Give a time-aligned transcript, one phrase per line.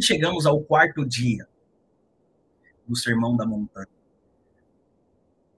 [0.00, 1.46] Chegamos ao quarto dia
[2.86, 3.86] do Sermão da Montanha.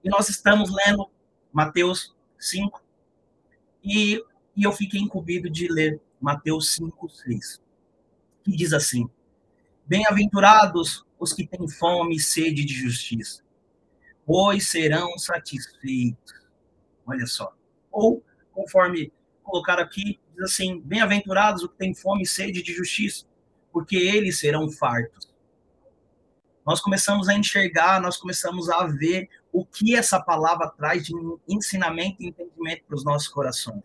[0.03, 1.09] E nós estamos lendo
[1.51, 2.83] Mateus 5,
[3.83, 4.21] e,
[4.55, 7.61] e eu fiquei incumbido de ler Mateus 5, 6,
[8.43, 9.09] que diz assim:
[9.85, 13.41] Bem-aventurados os que têm fome e sede de justiça,
[14.25, 16.33] pois serão satisfeitos.
[17.05, 17.55] Olha só.
[17.89, 18.21] Ou,
[18.51, 23.25] conforme colocar aqui, diz assim: Bem-aventurados os que têm fome e sede de justiça,
[23.73, 25.33] porque eles serão fartos.
[26.65, 31.13] Nós começamos a enxergar, nós começamos a ver o que essa palavra traz de
[31.49, 33.83] ensinamento e entendimento para os nossos corações.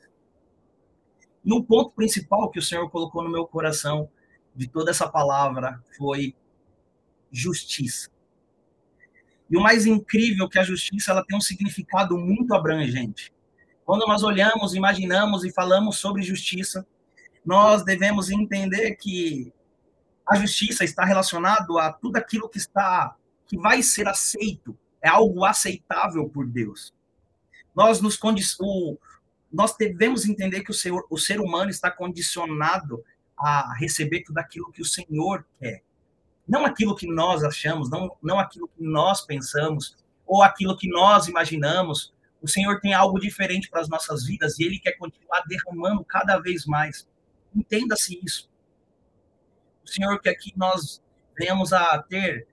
[1.44, 4.08] E ponto principal que o Senhor colocou no meu coração
[4.54, 6.36] de toda essa palavra foi
[7.32, 8.10] justiça.
[9.50, 13.32] E o mais incrível é que a justiça ela tem um significado muito abrangente.
[13.84, 16.86] Quando nós olhamos, imaginamos e falamos sobre justiça,
[17.44, 19.52] nós devemos entender que
[20.28, 25.44] a justiça está relacionado a tudo aquilo que está que vai ser aceito, é algo
[25.44, 26.92] aceitável por Deus.
[27.74, 28.18] Nós nos
[28.60, 28.98] o,
[29.50, 33.02] nós devemos entender que o, Senhor, o ser humano está condicionado
[33.38, 35.82] a receber tudo aquilo que o Senhor quer.
[36.46, 41.26] Não aquilo que nós achamos, não, não aquilo que nós pensamos, ou aquilo que nós
[41.26, 42.12] imaginamos.
[42.42, 46.38] O Senhor tem algo diferente para as nossas vidas e Ele quer continuar derramando cada
[46.38, 47.08] vez mais.
[47.54, 48.48] Entenda-se isso.
[49.98, 51.02] Senhor que nós
[51.36, 52.46] venhamos a ter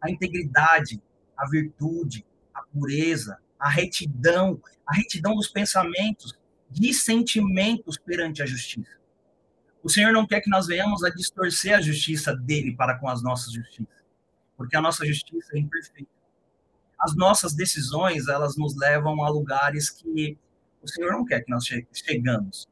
[0.00, 1.00] a integridade,
[1.36, 6.36] a virtude, a pureza, a retidão, a retidão dos pensamentos,
[6.68, 8.98] de sentimentos perante a justiça.
[9.82, 13.22] O Senhor não quer que nós venhamos a distorcer a justiça dele para com as
[13.22, 14.04] nossas justiças,
[14.56, 16.10] porque a nossa justiça é imperfeita.
[16.98, 20.36] As nossas decisões, elas nos levam a lugares que
[20.82, 22.68] o Senhor não quer que nós chegamos.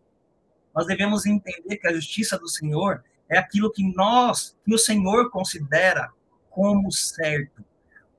[0.74, 5.30] Nós devemos entender que a justiça do Senhor é aquilo que nós, que o Senhor
[5.30, 6.10] considera
[6.50, 7.64] como certo,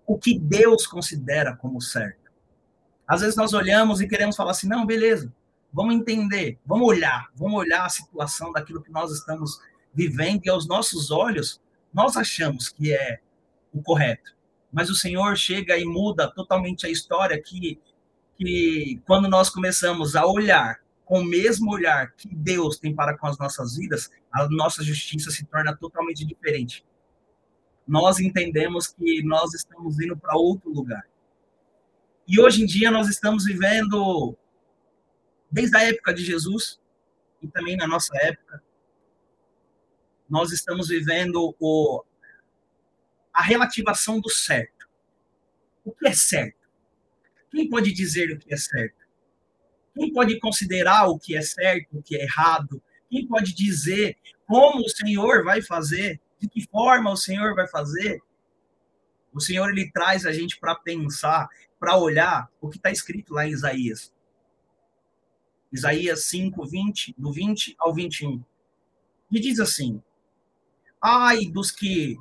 [0.05, 2.31] o que Deus considera como certo.
[3.07, 5.33] Às vezes nós olhamos e queremos falar assim, não, beleza,
[5.71, 9.61] vamos entender, vamos olhar, vamos olhar a situação daquilo que nós estamos
[9.93, 11.61] vivendo e aos nossos olhos
[11.93, 13.19] nós achamos que é
[13.73, 14.35] o correto.
[14.71, 17.79] Mas o Senhor chega e muda totalmente a história que,
[18.35, 23.27] que quando nós começamos a olhar com o mesmo olhar que Deus tem para com
[23.27, 26.85] as nossas vidas, a nossa justiça se torna totalmente diferente.
[27.87, 31.07] Nós entendemos que nós estamos indo para outro lugar.
[32.27, 34.37] E hoje em dia nós estamos vivendo,
[35.49, 36.77] desde a época de Jesus,
[37.41, 38.61] e também na nossa época,
[40.29, 42.03] nós estamos vivendo o,
[43.31, 44.89] a relativação do certo.
[45.85, 46.67] O que é certo?
[47.49, 48.96] Quem pode dizer o que é certo?
[49.97, 52.81] Quem pode considerar o que é certo, o que é errado?
[53.09, 54.15] Quem pode dizer
[54.45, 56.21] como o Senhor vai fazer?
[56.39, 58.21] De que forma o Senhor vai fazer?
[59.33, 61.49] O Senhor ele traz a gente para pensar,
[61.79, 64.13] para olhar o que está escrito lá em Isaías.
[65.71, 68.43] Isaías 5, 20, do 20 ao 21.
[69.31, 70.01] E diz assim:
[71.01, 72.17] Ai dos que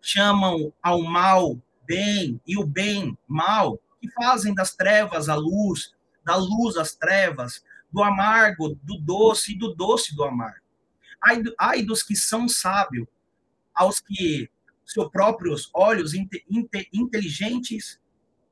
[0.00, 5.94] chamam ao mal bem e o bem mal, que fazem das trevas a luz,
[6.28, 10.60] da luz às trevas, do amargo, do doce e do doce do amargo.
[11.24, 13.08] Ai, ai dos que são sábios,
[13.74, 14.50] aos que
[14.84, 16.12] seus próprios olhos
[16.92, 17.98] inteligentes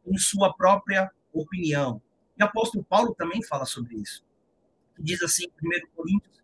[0.06, 2.00] em sua própria opinião.
[2.38, 4.24] E o apóstolo Paulo também fala sobre isso.
[4.98, 6.42] Diz assim, em 1 Coríntios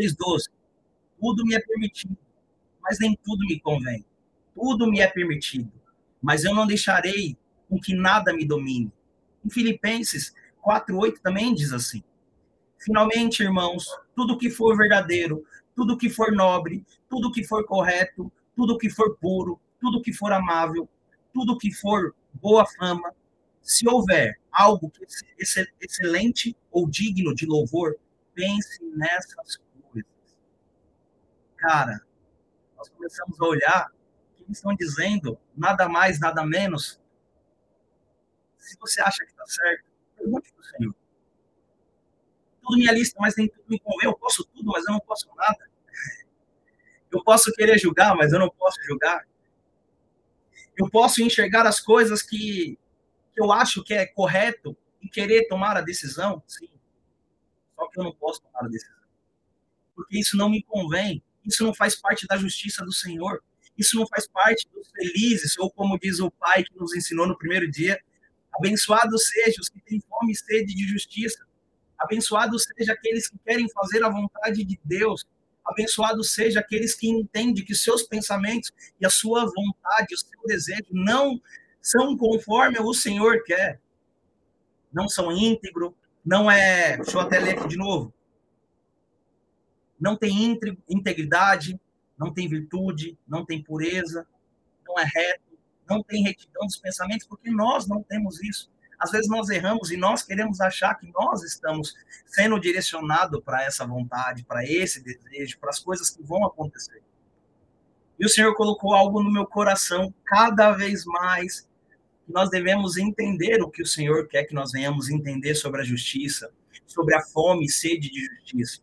[0.00, 0.48] 6,12:
[1.20, 2.16] Tudo me é permitido,
[2.80, 4.06] mas nem tudo me convém.
[4.54, 5.70] Tudo me é permitido,
[6.22, 7.36] mas eu não deixarei
[7.68, 8.90] com que nada me domine.
[9.44, 10.32] Em Filipenses
[10.62, 12.02] 4:8 também diz assim:
[12.78, 18.78] Finalmente, irmãos, tudo que for verdadeiro, tudo que for nobre, tudo que for correto, tudo
[18.78, 20.88] que for puro, tudo que for amável,
[21.32, 23.14] tudo que for boa fama,
[23.62, 25.06] se houver algo que
[25.80, 27.96] excelente ou digno de louvor,
[28.34, 29.58] pense nessas
[29.90, 30.10] coisas.
[31.56, 32.00] Cara,
[32.76, 33.92] nós começamos a olhar
[34.36, 37.00] que eles estão dizendo nada mais, nada menos.
[38.58, 39.91] Se você acha que está certo,
[40.30, 40.94] para o Senhor.
[42.62, 44.08] Tudo minha lista, mas nem tudo me convém.
[44.08, 45.70] Eu posso tudo, mas eu não posso nada.
[47.10, 49.26] Eu posso querer julgar, mas eu não posso julgar.
[50.76, 52.78] Eu posso enxergar as coisas que
[53.36, 56.70] eu acho que é correto e querer tomar a decisão, sim.
[57.74, 58.96] Só que eu não posso tomar a decisão.
[59.94, 61.22] Porque isso não me convém.
[61.44, 63.42] Isso não faz parte da justiça do Senhor.
[63.76, 67.36] Isso não faz parte dos felizes, ou como diz o Pai que nos ensinou no
[67.36, 68.00] primeiro dia,
[68.52, 71.44] Abençoados sejam os que têm fome e sede de justiça.
[71.98, 75.26] Abençoados sejam aqueles que querem fazer a vontade de Deus.
[75.64, 80.88] Abençoado seja aqueles que entendem que seus pensamentos e a sua vontade, o seu desejo
[80.90, 81.40] não
[81.80, 83.80] são conforme o Senhor quer.
[84.92, 86.96] Não são íntegro, não é.
[86.96, 88.12] Deixa eu até ler aqui de novo.
[89.98, 90.58] Não tem
[90.88, 91.80] integridade,
[92.18, 94.26] não tem virtude, não tem pureza,
[94.86, 95.51] não é reto,
[95.92, 98.70] não tem retidão dos pensamentos, porque nós não temos isso.
[98.98, 101.94] Às vezes nós erramos e nós queremos achar que nós estamos
[102.24, 107.02] sendo direcionados para essa vontade, para esse desejo, para as coisas que vão acontecer.
[108.18, 111.68] E o Senhor colocou algo no meu coração cada vez mais.
[112.28, 116.52] Nós devemos entender o que o Senhor quer que nós venhamos entender sobre a justiça,
[116.86, 118.80] sobre a fome e sede de justiça.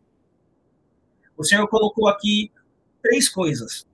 [1.34, 2.52] O Senhor colocou aqui
[3.02, 3.86] três coisas,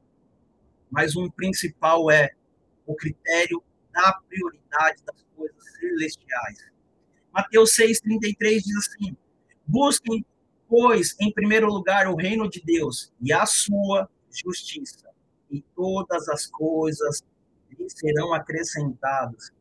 [0.91, 2.35] mas um principal é
[2.87, 3.63] o critério
[3.93, 6.59] da prioridade das coisas celestiais.
[7.33, 9.17] Mateus 6,33 diz assim:
[9.67, 10.25] Busquem,
[10.69, 15.09] pois, em primeiro lugar o reino de Deus e a sua justiça,
[15.51, 17.23] e todas as coisas
[17.71, 19.53] lhe serão acrescentadas.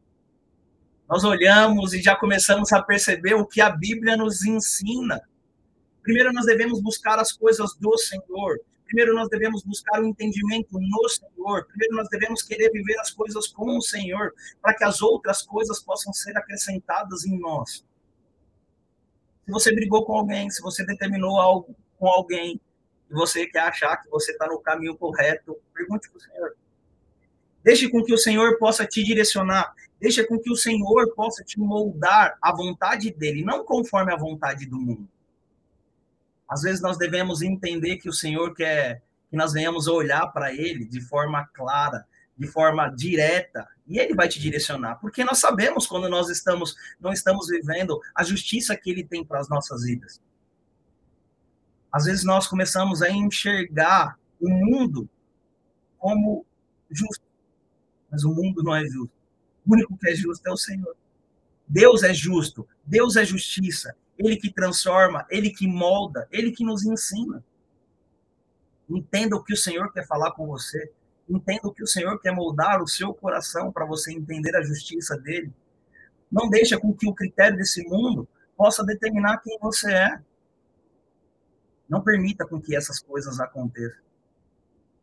[1.08, 5.22] Nós olhamos e já começamos a perceber o que a Bíblia nos ensina.
[6.02, 8.60] Primeiro, nós devemos buscar as coisas do Senhor.
[8.86, 11.66] Primeiro, nós devemos buscar o entendimento no Senhor.
[11.66, 15.82] Primeiro, nós devemos querer viver as coisas com o Senhor, para que as outras coisas
[15.82, 17.84] possam ser acrescentadas em nós.
[19.46, 22.60] Se você brigou com alguém, se você determinou algo com alguém,
[23.10, 26.56] e você quer achar que você está no caminho correto, pergunte para o Senhor.
[27.64, 29.74] Deixe com que o Senhor possa te direcionar.
[30.00, 34.66] Deixe com que o Senhor possa te moldar à vontade dele, não conforme a vontade
[34.68, 35.10] do mundo.
[36.48, 40.86] Às vezes nós devemos entender que o Senhor quer que nós venhamos olhar para Ele
[40.86, 42.06] de forma clara,
[42.38, 47.12] de forma direta, e Ele vai te direcionar, porque nós sabemos quando nós estamos não
[47.12, 50.22] estamos vivendo a justiça que Ele tem para as nossas vidas.
[51.92, 55.10] Às vezes nós começamos a enxergar o mundo
[55.98, 56.46] como
[56.90, 57.24] justo,
[58.12, 59.16] mas o mundo não é justo.
[59.66, 60.96] O único que é justo é o Senhor.
[61.68, 66.86] Deus é justo, Deus é justiça, ele que transforma, ele que molda, ele que nos
[66.86, 67.44] ensina.
[68.90, 70.92] Entenda o que o Senhor quer falar com você.
[71.28, 75.18] Entenda o que o Senhor quer moldar o seu coração para você entender a justiça
[75.18, 75.52] dele.
[76.32, 80.22] Não deixa com que o critério desse mundo possa determinar quem você é.
[81.90, 84.04] Não permita com que essas coisas aconteçam.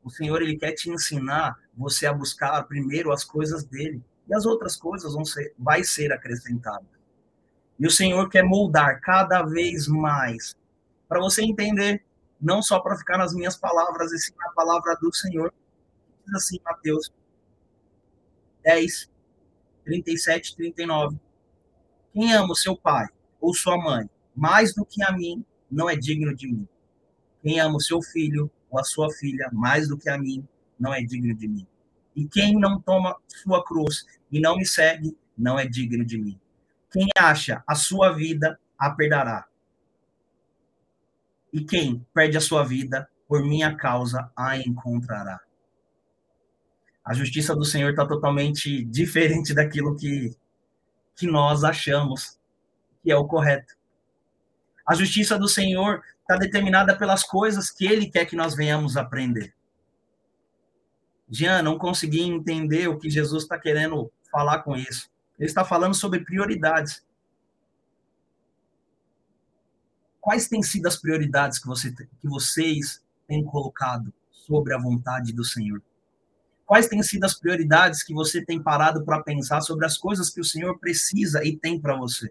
[0.02, 4.46] O Senhor ele quer te ensinar você a buscar primeiro as coisas dele e as
[4.46, 7.01] outras coisas vão ser vai ser acrescentadas.
[7.82, 10.54] E o Senhor quer moldar cada vez mais.
[11.08, 12.04] Para você entender,
[12.40, 15.52] não só para ficar nas minhas palavras, e sim na palavra do Senhor.
[16.24, 17.12] Diz assim, Mateus
[18.62, 19.10] 10,
[19.84, 21.18] 37, 39.
[22.12, 23.08] Quem ama o seu pai
[23.40, 26.68] ou sua mãe mais do que a mim, não é digno de mim.
[27.42, 30.46] Quem ama o seu filho ou a sua filha mais do que a mim,
[30.78, 31.66] não é digno de mim.
[32.14, 36.38] E quem não toma sua cruz e não me segue, não é digno de mim.
[36.92, 39.46] Quem acha a sua vida, a perderá.
[41.52, 45.40] E quem perde a sua vida, por minha causa, a encontrará.
[47.04, 50.36] A justiça do Senhor está totalmente diferente daquilo que,
[51.16, 52.38] que nós achamos
[53.02, 53.74] que é o correto.
[54.86, 59.54] A justiça do Senhor está determinada pelas coisas que Ele quer que nós venhamos aprender.
[61.28, 65.10] Jean, não consegui entender o que Jesus está querendo falar com isso.
[65.38, 67.04] Ele está falando sobre prioridades.
[70.20, 75.44] Quais têm sido as prioridades que, você, que vocês têm colocado sobre a vontade do
[75.44, 75.82] Senhor?
[76.64, 80.40] Quais têm sido as prioridades que você tem parado para pensar sobre as coisas que
[80.40, 82.30] o Senhor precisa e tem para você?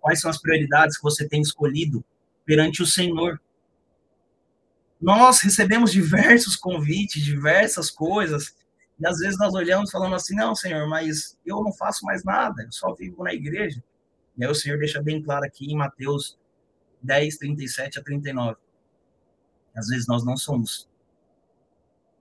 [0.00, 2.04] Quais são as prioridades que você tem escolhido
[2.44, 3.40] perante o Senhor?
[5.00, 8.54] Nós recebemos diversos convites, diversas coisas,
[8.98, 12.62] e às vezes nós olhamos falando assim, não, Senhor, mas eu não faço mais nada,
[12.62, 13.82] eu só vivo na igreja.
[14.36, 16.38] E aí o Senhor deixa bem claro aqui em Mateus
[17.02, 18.56] 10, 37 a 39.
[19.76, 20.88] Às vezes nós não somos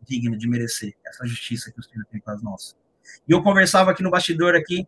[0.05, 2.75] dignos de merecer essa justiça que o Senhor tem para nós.
[3.27, 4.88] E eu conversava aqui no bastidor aqui,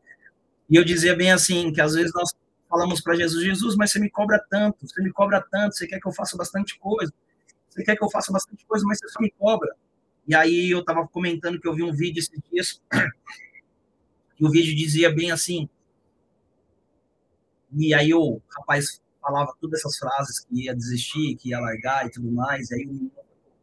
[0.70, 2.34] e eu dizia bem assim, que às vezes nós
[2.70, 6.00] falamos para Jesus, Jesus, mas você me cobra tanto, você me cobra tanto, você quer
[6.00, 7.13] que eu faça bastante coisa,
[7.70, 9.74] você quer que eu faça bastante coisa, mas você só me cobra.
[10.27, 12.81] E aí eu estava comentando que eu vi um vídeo esses dias,
[14.39, 15.69] e o vídeo dizia bem assim,
[17.72, 22.12] e aí o rapaz falava todas essas frases que ia desistir, que ia largar e
[22.12, 23.12] tudo mais, e aí o menino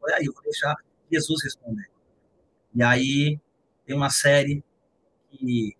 [0.01, 0.75] falou, aí eu vou deixar
[1.11, 1.91] Jesus responder.
[2.75, 3.41] E aí
[3.87, 4.65] tem uma série
[5.31, 5.77] que,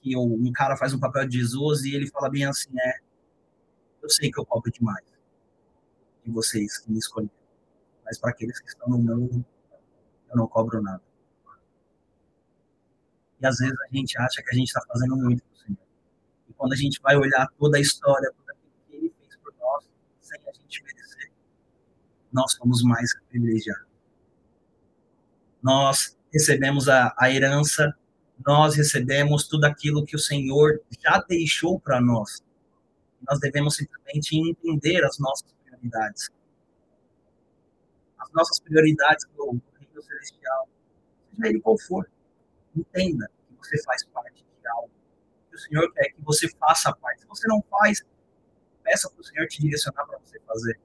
[0.00, 3.00] que um cara faz um papel de Jesus e ele fala bem assim, é,
[4.02, 5.04] eu sei que eu cobro demais.
[6.24, 7.30] de vocês que me escolheram.
[8.04, 9.44] Mas para aqueles que estão no mundo,
[10.30, 11.02] eu não cobro nada.
[13.40, 15.78] E às vezes a gente acha que a gente está fazendo muito para o Senhor.
[16.48, 19.54] E quando a gente vai olhar toda a história, tudo aquilo que Ele fez por
[19.58, 19.84] nós,
[20.20, 21.32] sem a gente merecer,
[22.32, 23.86] nós somos mais privilegiados.
[25.62, 27.94] Nós recebemos a, a herança,
[28.46, 32.42] nós recebemos tudo aquilo que o Senhor já deixou para nós.
[33.28, 36.30] Nós devemos simplesmente entender as nossas prioridades.
[38.18, 39.26] As nossas prioridades
[40.02, 40.68] celestial,
[41.30, 42.10] seja ele qual for.
[42.74, 44.90] Entenda que você faz parte de algo.
[45.48, 47.22] Que o Senhor quer que você faça parte.
[47.22, 48.02] Se você não faz,
[48.82, 50.80] peça para o Senhor te direcionar para você fazer.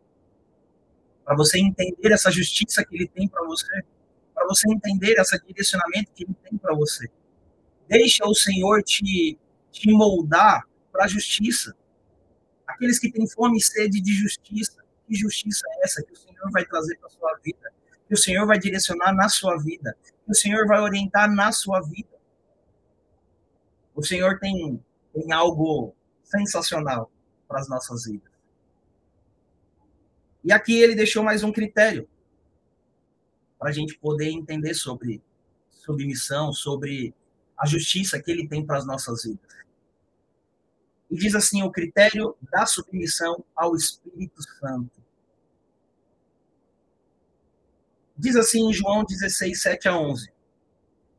[1.23, 3.83] Para você entender essa justiça que Ele tem para você.
[4.33, 7.09] Para você entender esse direcionamento que Ele tem para você.
[7.87, 9.37] Deixa o Senhor te,
[9.71, 11.75] te moldar para a justiça.
[12.67, 14.83] Aqueles que têm fome e sede de justiça.
[15.07, 17.71] Que justiça é essa que o Senhor vai trazer para a sua vida?
[18.15, 19.97] O Senhor vai direcionar na sua vida?
[20.25, 22.17] O Senhor vai orientar na sua vida?
[23.93, 24.81] O Senhor tem,
[25.13, 25.93] tem algo
[26.23, 27.11] sensacional
[27.45, 28.31] para as nossas vidas.
[30.45, 32.07] E aqui ele deixou mais um critério
[33.59, 35.21] para a gente poder entender sobre
[35.69, 37.13] submissão, sobre
[37.57, 39.57] a justiça que ele tem para as nossas vidas.
[41.11, 45.04] E diz assim: o critério da submissão ao Espírito Santo.
[48.17, 50.31] Diz assim em João 16, 7 a 11.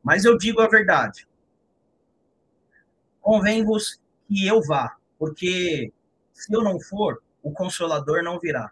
[0.03, 1.27] Mas eu digo a verdade.
[3.21, 5.91] Convém-vos que eu vá, porque
[6.33, 8.71] se eu não for, o consolador não virá.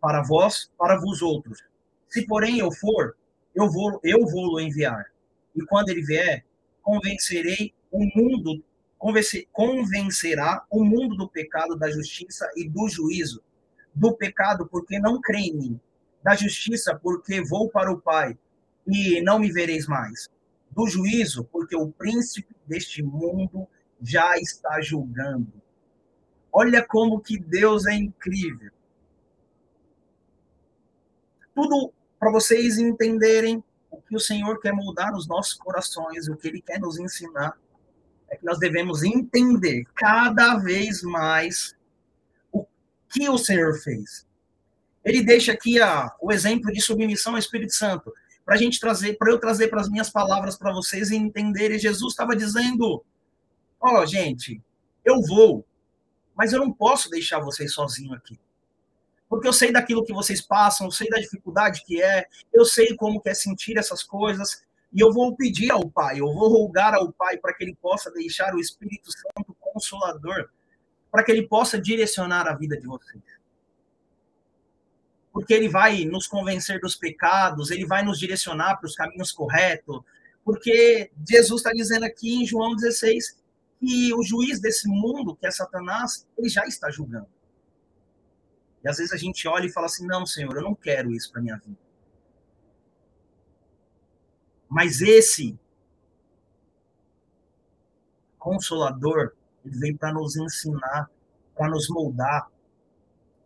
[0.00, 1.64] Para vós, para vos outros.
[2.08, 3.16] Se porém eu for,
[3.54, 5.06] eu vou eu vou enviar.
[5.54, 6.44] E quando ele vier,
[6.82, 8.62] convencerei o mundo
[9.52, 13.42] convencerá o mundo do pecado, da justiça e do juízo.
[13.94, 15.80] Do pecado, porque não crê em mim.
[16.26, 18.36] Da justiça, porque vou para o Pai
[18.84, 20.28] e não me vereis mais.
[20.72, 23.68] Do juízo, porque o príncipe deste mundo
[24.02, 25.52] já está julgando.
[26.52, 28.72] Olha como que Deus é incrível.
[31.54, 36.48] Tudo para vocês entenderem o que o Senhor quer mudar nos nossos corações, o que
[36.48, 37.56] Ele quer nos ensinar
[38.28, 41.76] é que nós devemos entender cada vez mais
[42.50, 42.66] o
[43.08, 44.25] que o Senhor fez.
[45.06, 48.12] Ele deixa aqui a, o exemplo de submissão ao Espírito Santo,
[48.44, 51.78] para a gente trazer, para eu trazer para as minhas palavras para vocês entenderem.
[51.78, 53.04] Jesus estava dizendo:
[53.80, 54.60] Ó, oh, gente,
[55.04, 55.64] eu vou,
[56.34, 58.36] mas eu não posso deixar vocês sozinhos aqui.
[59.28, 62.96] Porque eu sei daquilo que vocês passam, eu sei da dificuldade que é, eu sei
[62.96, 67.12] como quer sentir essas coisas, e eu vou pedir ao Pai, eu vou rogar ao
[67.12, 70.48] Pai para que ele possa deixar o Espírito Santo consolador,
[71.12, 73.35] para que ele possa direcionar a vida de vocês.
[75.36, 80.00] Porque ele vai nos convencer dos pecados, ele vai nos direcionar para os caminhos corretos,
[80.42, 83.36] porque Jesus está dizendo aqui em João 16
[83.78, 87.28] que o juiz desse mundo, que é Satanás, ele já está julgando.
[88.82, 91.30] E às vezes a gente olha e fala assim: não, Senhor, eu não quero isso
[91.30, 91.76] para minha vida.
[94.70, 95.54] Mas esse
[98.38, 101.10] consolador, ele veio para nos ensinar,
[101.54, 102.50] para nos moldar,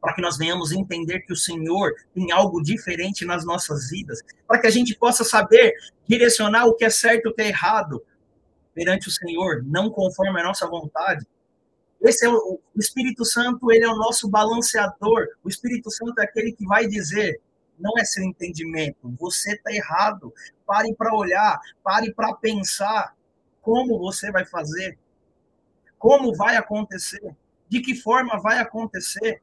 [0.01, 4.59] para que nós venhamos entender que o Senhor tem algo diferente nas nossas vidas, para
[4.59, 5.75] que a gente possa saber
[6.09, 8.03] direcionar o que é certo e o que é errado
[8.75, 11.27] perante o Senhor, não conforme a nossa vontade.
[12.01, 15.29] Esse é o, o Espírito Santo, ele é o nosso balanceador.
[15.45, 17.41] O Espírito Santo é aquele que vai dizer:
[17.79, 20.33] não é seu entendimento, você está errado.
[20.67, 23.15] Pare para olhar, pare para pensar
[23.61, 24.99] como você vai fazer,
[25.99, 27.35] como vai acontecer,
[27.69, 29.43] de que forma vai acontecer.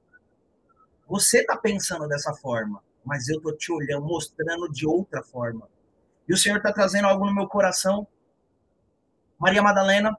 [1.08, 5.68] Você está pensando dessa forma, mas eu estou te olhando, mostrando de outra forma.
[6.28, 8.06] E o Senhor está trazendo algo no meu coração.
[9.40, 10.18] Maria Madalena,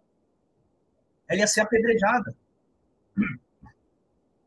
[1.28, 2.35] ela ia ser apedrejada.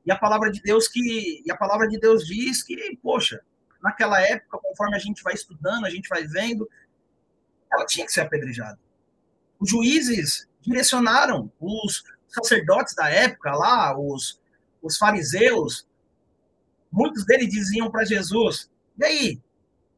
[0.03, 3.41] E a palavra de Deus que e a palavra de Deus diz que, poxa,
[3.81, 6.67] naquela época, conforme a gente vai estudando, a gente vai vendo,
[7.71, 8.79] ela tinha que ser apedrejada.
[9.59, 14.41] Os juízes direcionaram os sacerdotes da época lá, os,
[14.81, 15.87] os fariseus,
[16.91, 19.41] muitos deles diziam para Jesus: e aí,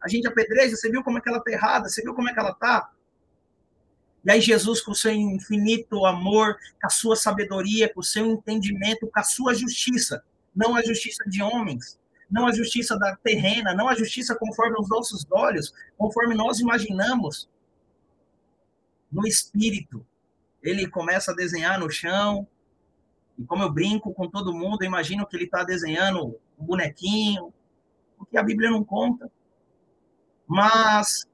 [0.02, 2.34] a gente apedreja, você viu como é que ela está errada, você viu como é
[2.34, 2.92] que ela está?
[4.26, 8.26] E aí Jesus, com o seu infinito amor, com a sua sabedoria, com o seu
[8.26, 10.24] entendimento, com a sua justiça,
[10.56, 12.00] não a justiça de homens,
[12.32, 17.50] não a justiça da terrena, não a justiça conforme os nossos olhos, conforme nós imaginamos.
[19.12, 20.06] No espírito,
[20.62, 22.48] ele começa a desenhar no chão,
[23.38, 27.54] E como eu brinco com todo mundo, eu imagino que ele está desenhando um bonequinho,
[28.18, 29.32] porque a Bíblia não conta.
[30.48, 31.28] Mas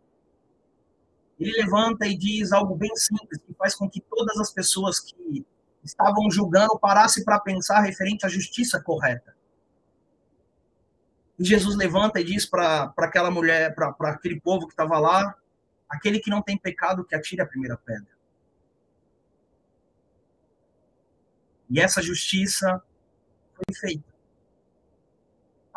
[1.39, 5.45] ele levanta e diz algo bem simples, que faz com que todas as pessoas que
[5.83, 9.35] estavam julgando parassem para pensar referente à justiça correta.
[11.39, 15.33] E Jesus levanta e diz para aquela mulher, para aquele povo que estava lá,
[15.87, 18.19] aquele que não tem pecado, que atire a primeira pedra.
[21.69, 22.83] E essa justiça
[23.55, 24.08] foi feita.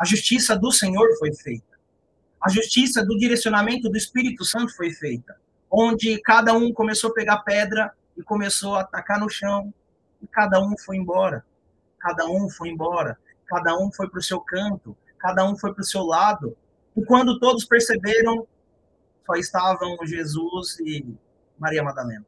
[0.03, 1.79] A justiça do Senhor foi feita.
[2.41, 5.39] A justiça do direcionamento do Espírito Santo foi feita.
[5.71, 9.73] Onde cada um começou a pegar pedra e começou a atacar no chão.
[10.21, 11.45] E cada um foi embora.
[11.97, 13.17] Cada um foi embora.
[13.45, 14.93] Cada um foi para o seu canto.
[15.17, 16.53] Cada um foi para o seu lado.
[16.97, 18.45] E quando todos perceberam,
[19.25, 21.15] só estavam Jesus e
[21.57, 22.25] Maria Madalena.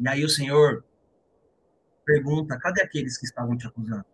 [0.00, 0.84] E aí o Senhor
[2.04, 4.11] pergunta: cadê aqueles que estavam te acusando?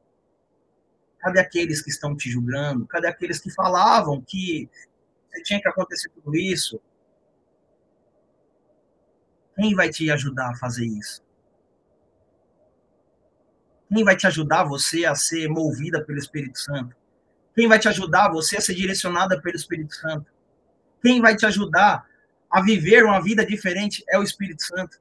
[1.29, 2.87] Cadê aqueles que estão te julgando?
[2.87, 4.71] Cadê aqueles que falavam que
[5.45, 6.81] tinha que acontecer tudo isso?
[9.55, 11.23] Quem vai te ajudar a fazer isso?
[13.93, 16.97] Quem vai te ajudar você a ser movida pelo Espírito Santo?
[17.55, 20.33] Quem vai te ajudar você a ser direcionada pelo Espírito Santo?
[21.03, 22.09] Quem vai te ajudar
[22.51, 24.99] a viver uma vida diferente é o Espírito Santo.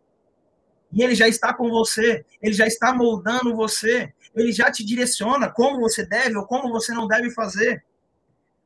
[0.91, 5.49] E ele já está com você, ele já está moldando você, ele já te direciona
[5.49, 7.83] como você deve ou como você não deve fazer.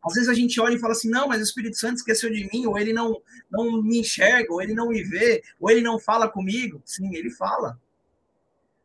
[0.04, 2.50] Às vezes a gente olha e fala assim: não, mas o Espírito Santo esqueceu de
[2.52, 6.00] mim, ou ele não, não me enxerga, ou ele não me vê, ou ele não
[6.00, 6.82] fala comigo.
[6.86, 7.80] Sim, ele fala.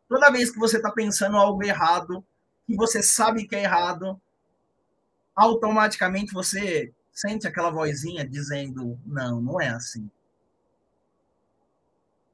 [0.08, 2.24] Toda vez que você está pensando algo errado,
[2.66, 4.20] que você sabe que é errado,
[5.34, 10.10] automaticamente você sente aquela vozinha dizendo: não, não é assim.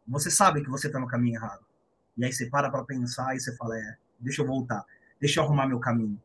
[0.08, 1.64] Você sabe que você está no caminho errado.
[2.18, 4.84] E aí você para para pensar e você fala: é, deixa eu voltar,
[5.20, 6.20] deixa eu arrumar meu caminho.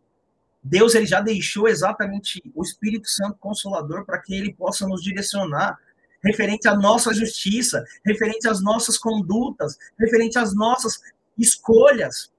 [0.64, 5.80] Deus ele já deixou exatamente o Espírito Santo Consolador para que ele possa nos direcionar
[6.22, 11.00] referente à nossa justiça, referente às nossas condutas, referente às nossas
[11.38, 12.32] escolhas.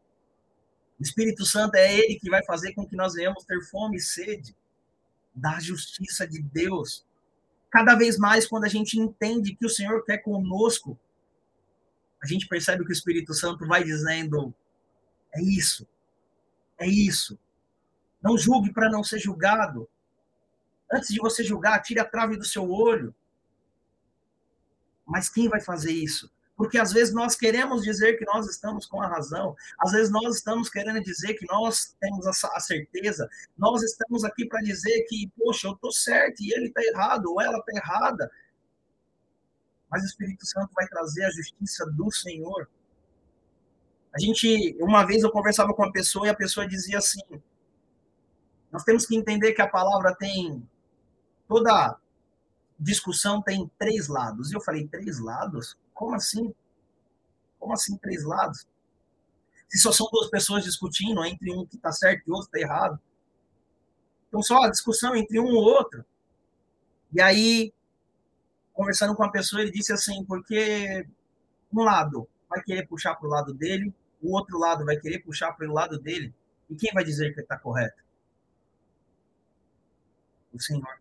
[0.99, 4.01] O Espírito Santo é ele que vai fazer com que nós venhamos ter fome e
[4.01, 4.55] sede
[5.35, 7.07] da justiça de Deus.
[7.71, 10.99] Cada vez mais, quando a gente entende que o Senhor quer conosco,
[12.23, 14.53] a gente percebe que o Espírito Santo vai dizendo:
[15.35, 15.87] é isso,
[16.79, 17.39] é isso.
[18.23, 19.89] Não julgue para não ser julgado.
[20.91, 23.15] Antes de você julgar, tire a trave do seu olho.
[25.07, 26.31] Mas quem vai fazer isso?
[26.57, 30.37] Porque às vezes nós queremos dizer que nós estamos com a razão, às vezes nós
[30.37, 35.69] estamos querendo dizer que nós temos a certeza, nós estamos aqui para dizer que, poxa,
[35.69, 38.29] eu estou certo e ele está errado, ou ela está errada
[39.91, 42.69] mas o Espírito Santo vai trazer a justiça do Senhor.
[44.15, 47.23] A gente, uma vez eu conversava com uma pessoa e a pessoa dizia assim:
[48.71, 50.67] nós temos que entender que a palavra tem
[51.47, 51.99] toda
[52.79, 54.51] discussão tem três lados.
[54.51, 55.77] E eu falei: três lados?
[55.93, 56.55] Como assim?
[57.59, 58.67] Como assim três lados?
[59.69, 62.59] Se só são duas pessoas discutindo entre um que está certo e o outro está
[62.59, 62.99] errado.
[64.29, 66.05] Então, só a discussão entre um e outro.
[67.13, 67.73] E aí,
[68.73, 71.07] conversando com uma pessoa, ele disse assim, porque
[71.73, 75.53] um lado vai querer puxar para o lado dele, o outro lado vai querer puxar
[75.53, 76.35] para o lado dele,
[76.69, 78.03] e quem vai dizer que está correto?
[80.53, 81.01] O Senhor.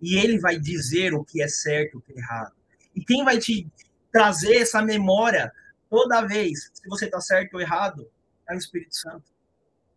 [0.00, 2.54] E ele vai dizer o que é certo o que é errado.
[2.94, 3.66] E quem vai te
[4.12, 5.52] trazer essa memória
[5.88, 8.10] toda vez, se você está certo ou errado,
[8.48, 9.24] é o Espírito Santo.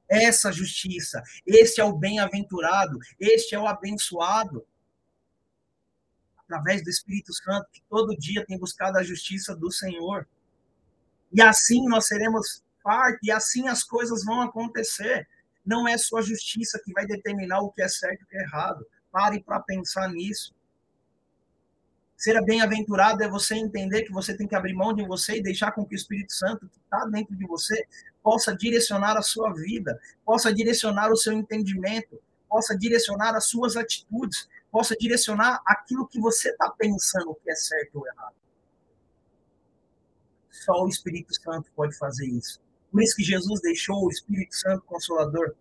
[0.08, 4.66] Essa justiça, este é o bem-aventurado, este é o abençoado
[6.50, 10.28] através do Espírito Santo, que todo dia tem buscado a justiça do Senhor.
[11.32, 15.28] E assim nós seremos parte, e assim as coisas vão acontecer.
[15.64, 18.42] Não é sua justiça que vai determinar o que é certo e o que é
[18.42, 18.86] errado.
[19.12, 20.56] Pare para pensar nisso.
[22.18, 25.72] Ser bem-aventurado é você entender que você tem que abrir mão de você e deixar
[25.72, 27.88] com que o Espírito Santo, que está dentro de você,
[28.22, 34.50] possa direcionar a sua vida, possa direcionar o seu entendimento, possa direcionar as suas atitudes,
[34.72, 38.36] possa direcionar aquilo que você está pensando que é certo ou errado.
[40.50, 42.62] Só o Espírito Santo pode fazer isso.
[42.92, 45.56] Por isso que Jesus deixou o Espírito Santo consolador.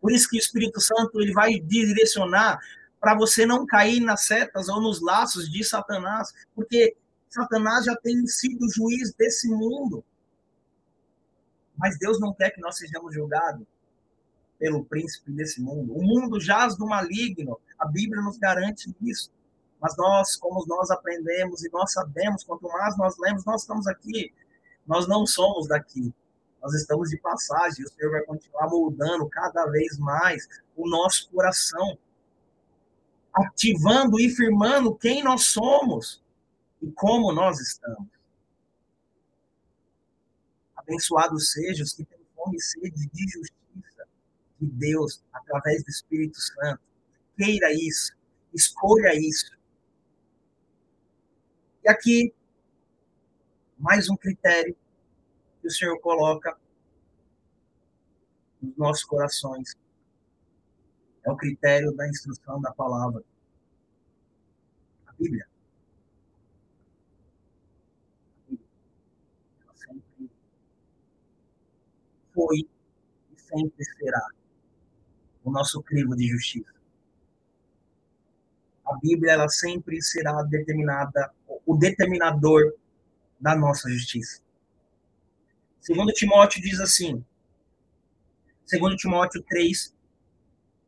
[0.00, 2.58] Por isso que o Espírito Santo ele vai direcionar
[3.00, 6.96] para você não cair nas setas ou nos laços de Satanás, porque
[7.28, 10.04] Satanás já tem sido juiz desse mundo.
[11.76, 13.66] Mas Deus não quer que nós sejamos julgados
[14.58, 15.96] pelo príncipe desse mundo.
[15.96, 17.60] O mundo jaz do maligno.
[17.78, 19.30] A Bíblia nos garante isso.
[19.80, 24.34] Mas nós, como nós aprendemos e nós sabemos, quanto mais nós lemos, nós estamos aqui.
[24.86, 26.12] Nós não somos daqui.
[26.60, 27.84] Nós estamos de passagem.
[27.84, 31.96] O Senhor vai continuar moldando cada vez mais o nosso coração,
[33.32, 36.24] ativando e firmando quem nós somos
[36.82, 38.08] e como nós estamos.
[40.74, 44.08] Abençoados sejam os que têm fome e sede de justiça
[44.60, 46.80] de Deus através do Espírito Santo.
[47.38, 48.16] Queira isso,
[48.52, 49.56] escolha isso.
[51.84, 52.34] E aqui,
[53.78, 54.76] mais um critério
[55.62, 56.58] que o Senhor coloca
[58.60, 59.76] nos nossos corações.
[61.24, 63.22] É o critério da instrução da palavra.
[65.06, 65.46] A Bíblia.
[72.34, 74.26] Foi e sempre será
[75.44, 76.77] o nosso crivo de justiça.
[78.88, 81.30] A Bíblia ela sempre será determinada,
[81.66, 82.74] o determinador
[83.38, 84.40] da nossa justiça.
[85.80, 87.24] Segundo Timóteo diz assim,
[88.64, 89.94] segundo Timóteo 3,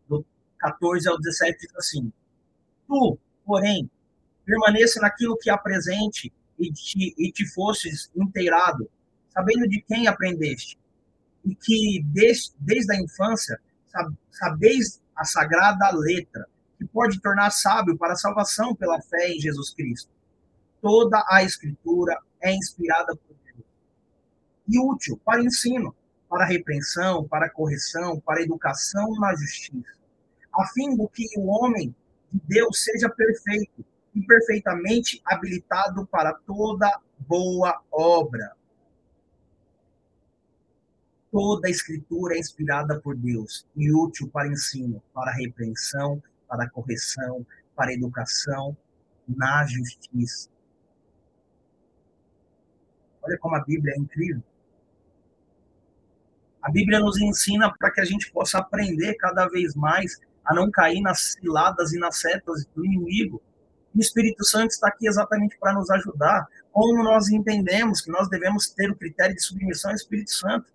[0.09, 0.25] do
[0.59, 2.13] 14 ao 17, diz assim,
[2.87, 3.91] Tu, porém,
[4.45, 8.91] permaneça naquilo que apresente e te, e te fosses inteirado,
[9.31, 10.79] sabendo de quem aprendeste,
[11.45, 13.61] e que desde, desde a infância
[14.31, 16.49] sabeis a sagrada letra,
[16.81, 20.11] que pode tornar sábio para a salvação pela fé em Jesus Cristo.
[20.81, 23.37] Toda a escritura é inspirada por
[24.71, 25.95] e útil para ensino,
[26.29, 29.99] para repreensão, para correção, para educação na justiça,
[30.55, 31.95] a fim do que o homem
[32.33, 36.89] de Deus seja perfeito e perfeitamente habilitado para toda
[37.19, 38.53] boa obra.
[41.33, 47.47] Toda a escritura é inspirada por Deus e útil para ensino, para repreensão, para correção,
[47.77, 48.77] para educação
[49.29, 50.51] na justiça.
[53.23, 54.43] Olha como a Bíblia é incrível.
[56.61, 60.71] A Bíblia nos ensina para que a gente possa aprender cada vez mais a não
[60.71, 63.41] cair nas ciladas e nas setas do inimigo.
[63.95, 66.47] o Espírito Santo está aqui exatamente para nos ajudar.
[66.73, 70.71] Como nós entendemos que nós devemos ter o critério de submissão ao Espírito Santo.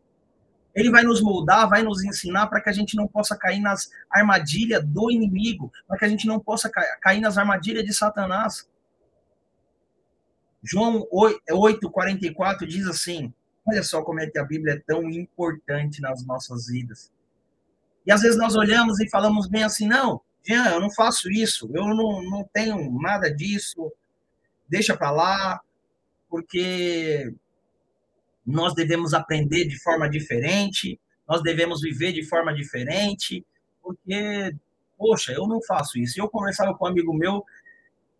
[0.75, 3.89] Ele vai nos moldar, vai nos ensinar para que a gente não possa cair nas
[4.09, 6.69] armadilhas do inimigo, para que a gente não possa
[7.01, 8.67] cair nas armadilhas de Satanás.
[10.61, 13.33] João 8,44 diz assim:
[13.65, 17.11] Olha só como é que a Bíblia é tão importante nas nossas vidas.
[18.05, 21.69] E às vezes nós olhamos e falamos bem assim: não, Jean, eu não faço isso,
[21.73, 23.91] eu não, não tenho nada disso,
[24.67, 25.61] deixa para lá,
[26.29, 27.33] porque
[28.45, 33.45] nós devemos aprender de forma diferente, nós devemos viver de forma diferente,
[33.81, 34.55] porque,
[34.97, 36.19] poxa, eu não faço isso.
[36.19, 37.43] Eu conversava com um amigo meu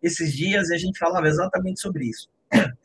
[0.02, 2.28] esses dias e a gente falava exatamente sobre isso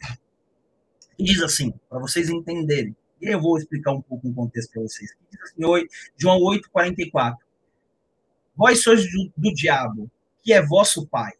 [1.19, 2.95] diz assim, para vocês entenderem.
[3.21, 5.11] E eu vou explicar um pouco o contexto para vocês.
[5.29, 7.45] Diz assim, João 8, 44.
[8.55, 10.09] Vós sois do, do diabo,
[10.43, 11.31] que é vosso pai,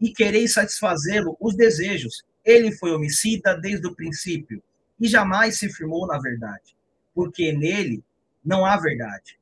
[0.00, 2.24] e quereis satisfazê-lo os desejos.
[2.44, 4.62] Ele foi homicida desde o princípio,
[5.00, 6.76] e jamais se firmou na verdade,
[7.14, 8.04] porque nele
[8.44, 9.38] não há verdade.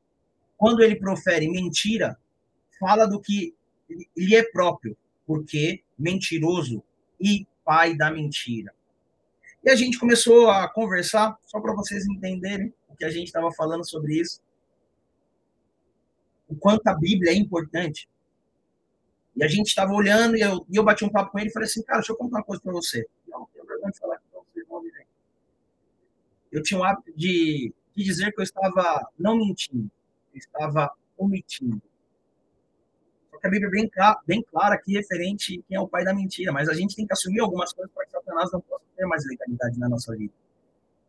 [0.57, 2.19] Quando ele profere mentira,
[2.79, 3.55] fala do que
[4.17, 6.83] lhe é próprio, porque mentiroso
[7.21, 8.73] e pai da mentira.
[9.65, 13.51] E a gente começou a conversar, só para vocês entenderem o que a gente estava
[13.53, 14.41] falando sobre isso.
[16.49, 18.09] O quanto a Bíblia é importante.
[19.37, 21.53] E a gente estava olhando e eu, e eu bati um papo com ele e
[21.53, 23.07] falei assim, cara, deixa eu contar uma coisa para você.
[23.29, 24.21] Não, tenho vergonha de falar
[26.51, 29.91] Eu tinha o hábito de, de dizer que eu estava não mentindo,
[30.33, 31.83] eu estava omitindo
[33.39, 33.91] que a Bíblia é bem,
[34.27, 37.13] bem clara aqui referente quem é o pai da mentira, mas a gente tem que
[37.13, 40.33] assumir algumas coisas para que Satanás não possa ter mais legalidade na nossa vida.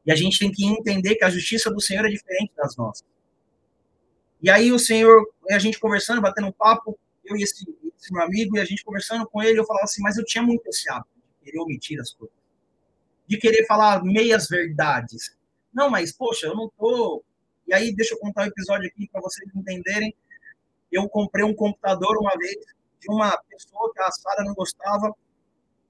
[0.06, 3.06] E a gente tem que entender que a justiça do Senhor é diferente das nossas.
[4.42, 8.24] E aí o Senhor, a gente conversando, batendo um papo, eu e esse, esse meu
[8.24, 10.90] amigo, e a gente conversando com ele, eu falava assim, mas eu tinha muito esse
[10.90, 12.39] hábito de querer omitir as coisas.
[13.30, 15.38] De querer falar meias verdades.
[15.74, 17.24] Não, mas, poxa, eu não tô...
[17.68, 20.14] E aí, deixa eu contar o um episódio aqui para vocês entenderem
[20.92, 22.58] eu comprei um computador uma vez
[23.00, 25.16] de uma pessoa que a Sara não gostava,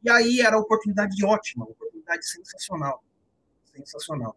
[0.03, 3.03] e aí era oportunidade ótima, oportunidade sensacional.
[3.65, 4.35] Sensacional.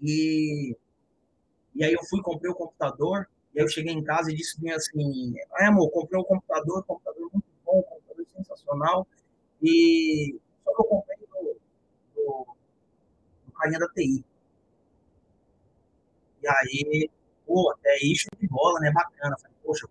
[0.00, 0.76] E,
[1.74, 4.56] e aí eu fui, comprei o computador, e aí eu cheguei em casa e disse
[4.70, 9.06] assim, ah, amor, comprei um computador, computador muito bom, computador sensacional,
[9.62, 11.16] e só que eu comprei
[12.24, 14.24] no carinha da TI.
[16.42, 17.10] E aí
[17.46, 18.90] pô, aí show de bola, né?
[18.92, 19.36] Bacana.
[19.38, 19.88] Falei, poxa,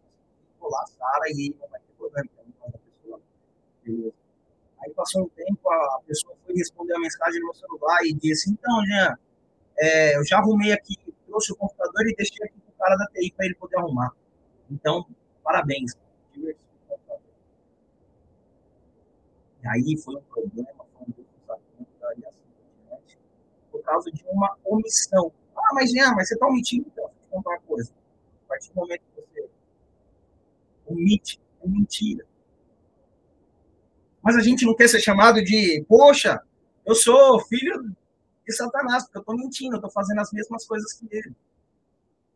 [0.60, 2.30] colar a Sara e não vai ter problema.
[2.48, 3.22] Então,
[3.84, 4.14] beleza.
[4.82, 8.52] Aí passou um tempo, a pessoa foi responder a mensagem no meu celular e disse:
[8.52, 9.18] Então, Jean,
[9.78, 13.08] é, eu já arrumei aqui, trouxe o computador e deixei aqui para o cara da
[13.08, 14.12] TI para ele poder arrumar.
[14.70, 15.08] Então,
[15.44, 15.94] parabéns.
[19.64, 21.22] E aí foi um problema, foi um conta
[22.18, 23.18] e assim por diante,
[23.72, 25.32] por causa de uma omissão.
[25.56, 27.92] Ah, mas Jean, mas você está omitindo, então, deixa eu contar uma coisa.
[28.46, 29.50] A partir do momento que você
[30.86, 32.26] omite, é mentira.
[34.22, 36.42] Mas a gente não quer ser chamado de, poxa,
[36.86, 37.94] eu sou filho
[38.46, 41.36] de Satanás, porque eu estou mentindo, eu estou fazendo as mesmas coisas que ele.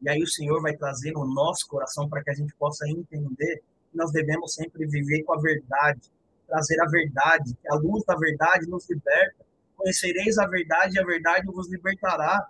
[0.01, 3.63] E aí o Senhor vai trazer no nosso coração para que a gente possa entender
[3.91, 6.11] que nós devemos sempre viver com a verdade,
[6.47, 9.46] trazer a verdade, que a luz da verdade nos liberta.
[9.77, 12.49] Conhecereis a verdade e a verdade vos libertará.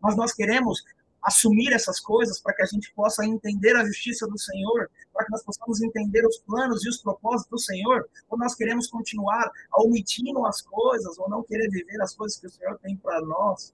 [0.00, 0.82] Mas nós queremos
[1.22, 5.32] assumir essas coisas para que a gente possa entender a justiça do Senhor, para que
[5.32, 10.44] nós possamos entender os planos e os propósitos do Senhor, ou nós queremos continuar omitindo
[10.44, 13.72] as coisas, ou não querer viver as coisas que o Senhor tem para nós.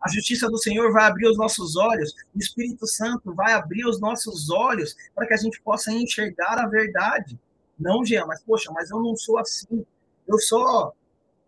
[0.00, 4.00] A justiça do Senhor vai abrir os nossos olhos, o Espírito Santo vai abrir os
[4.00, 7.38] nossos olhos para que a gente possa enxergar a verdade.
[7.78, 9.84] Não, Jean, mas poxa, mas eu não sou assim.
[10.26, 10.94] Eu sou.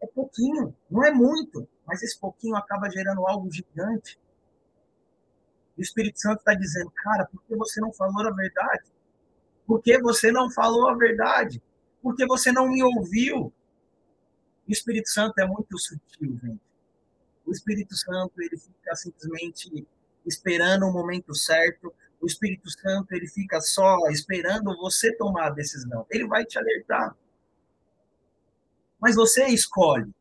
[0.02, 4.18] É pouquinho, não é muito, mas esse pouquinho acaba gerando algo gigante.
[5.78, 8.90] O Espírito Santo está dizendo, cara, por que você não falou a verdade?
[9.64, 11.62] Por que você não falou a verdade?
[12.02, 13.52] Por que você não me ouviu?
[14.68, 16.60] O Espírito Santo é muito sutil, gente.
[17.46, 19.86] O Espírito Santo, ele fica simplesmente
[20.26, 21.92] esperando o momento certo.
[22.20, 26.06] O Espírito Santo, ele fica só esperando você tomar a decisão.
[26.10, 27.16] Ele vai te alertar.
[29.02, 30.14] Mas você escolhe.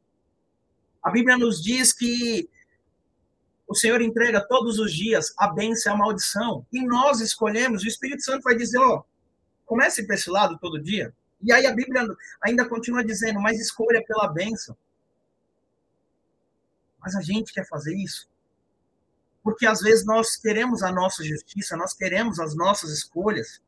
[1.04, 2.50] A Bíblia nos diz que
[3.68, 6.66] o Senhor entrega todos os dias a bênção e a maldição.
[6.74, 9.04] E nós escolhemos, o Espírito Santo vai dizer, ó,
[9.68, 11.14] comece para esse lado todo dia.
[11.44, 12.08] E aí a Bíblia
[12.42, 14.76] ainda continua dizendo, mas escolha pela bênção.
[17.00, 18.28] Mas a gente quer fazer isso.
[19.44, 23.62] Porque às vezes nós queremos a nossa justiça, nós queremos as nossas escolhas.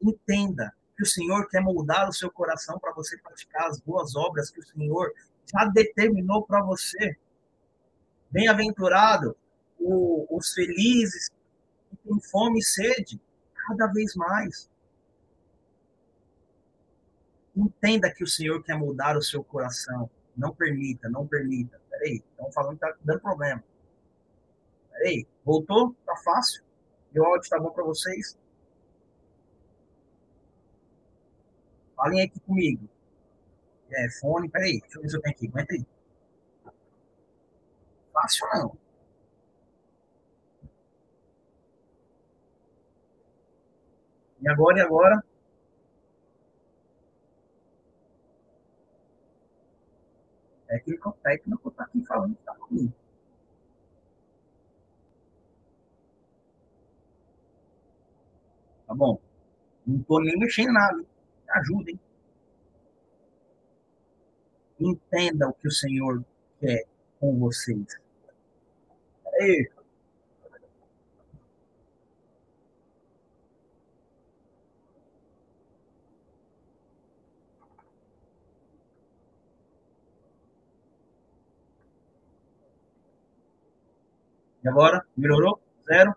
[0.00, 4.50] Entenda que o Senhor quer moldar o seu coração para você praticar as boas obras
[4.50, 5.12] que o Senhor
[5.52, 7.16] já determinou para você.
[8.30, 9.36] Bem-aventurado
[9.78, 11.30] os felizes
[11.90, 13.20] que têm fome e sede,
[13.54, 14.70] cada vez mais.
[17.54, 20.10] Entenda que o Senhor quer mudar o seu coração.
[20.36, 21.80] Não permita, não permita.
[21.90, 23.62] Peraí, estão falando que está dando problema.
[24.90, 25.94] Peraí, voltou?
[26.04, 26.64] Tá fácil?
[27.14, 28.36] O áudio tá bom para vocês?
[31.96, 32.88] Falem aqui comigo.
[33.90, 35.48] É, fone, peraí, deixa eu ver se eu tenho aqui.
[35.48, 35.84] Aguenta aí
[38.14, 38.76] fácil, não.
[44.40, 45.24] E agora, e agora?
[50.68, 52.92] Técnico, técnico tá aqui falando que tá comigo.
[58.86, 59.18] Tá bom?
[59.86, 61.04] Não tô nem mexendo nada.
[61.48, 61.98] Ajudem.
[64.80, 66.24] Entenda o que o Senhor
[66.60, 66.84] quer
[67.20, 67.86] com vocês.
[69.40, 69.70] Aí.
[84.64, 85.04] E agora?
[85.16, 85.60] Melhorou?
[85.86, 86.14] Zero?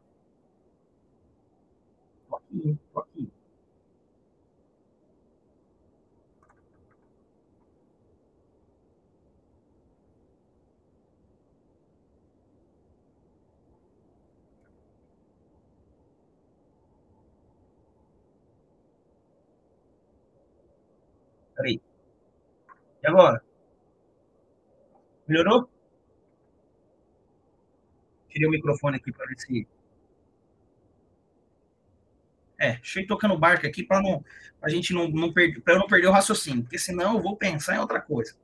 [23.08, 23.42] E agora?
[25.26, 25.70] Melhorou?
[28.28, 29.68] Tirei o microfone aqui para ver se.
[32.60, 34.26] É, deixa eu tocando barco aqui para não,
[34.62, 37.38] a gente não, não perder, para eu não perder o raciocínio, porque senão eu vou
[37.38, 38.36] pensar em outra coisa.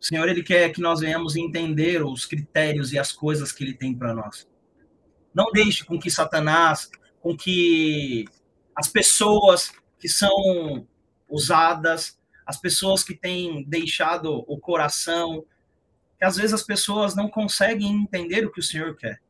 [0.00, 3.74] O Senhor ele quer que nós venhamos entender os critérios e as coisas que ele
[3.74, 4.48] tem para nós.
[5.32, 8.24] Não deixe com que Satanás, com que
[8.74, 10.88] as pessoas que são
[11.32, 15.44] usadas, as pessoas que têm deixado o coração,
[16.18, 19.20] que às vezes as pessoas não conseguem entender o que o Senhor quer.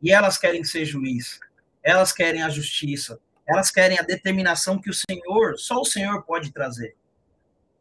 [0.00, 1.40] E elas querem ser juiz,
[1.82, 6.52] elas querem a justiça, elas querem a determinação que o Senhor, só o Senhor pode
[6.52, 6.96] trazer.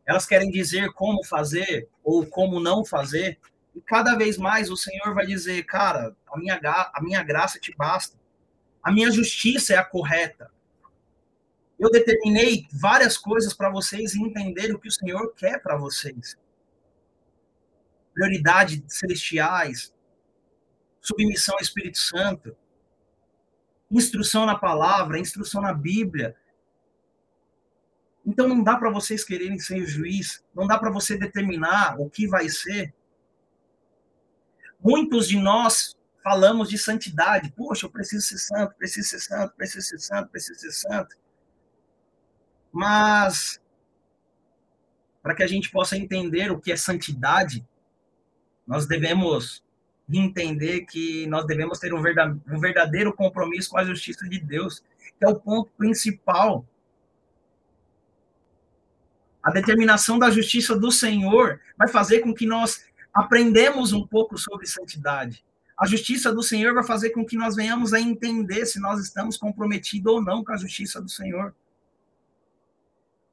[0.05, 3.37] Elas querem dizer como fazer ou como não fazer,
[3.75, 7.75] e cada vez mais o Senhor vai dizer, cara, a minha, a minha graça te
[7.75, 8.17] basta.
[8.81, 10.49] A minha justiça é a correta.
[11.79, 16.35] Eu determinei várias coisas para vocês entender o que o Senhor quer para vocês.
[18.13, 19.93] Prioridade celestiais,
[20.99, 22.57] submissão ao Espírito Santo,
[23.91, 26.35] instrução na palavra, instrução na Bíblia.
[28.25, 32.27] Então não dá para vocês quererem ser juiz, não dá para você determinar o que
[32.27, 32.93] vai ser.
[34.79, 37.51] Muitos de nós falamos de santidade.
[37.51, 41.15] Poxa, eu preciso ser santo, preciso ser santo, preciso ser santo, preciso ser santo.
[42.77, 43.59] Mas,
[45.23, 47.65] para que a gente possa entender o que é santidade,
[48.67, 49.63] nós devemos
[50.07, 54.83] entender que nós devemos ter um verdadeiro compromisso com a justiça de Deus,
[55.17, 56.67] que é o ponto principal.
[59.41, 64.67] A determinação da justiça do Senhor vai fazer com que nós aprendemos um pouco sobre
[64.67, 65.43] santidade.
[65.75, 69.35] A justiça do Senhor vai fazer com que nós venhamos a entender se nós estamos
[69.35, 71.55] comprometidos ou não com a justiça do Senhor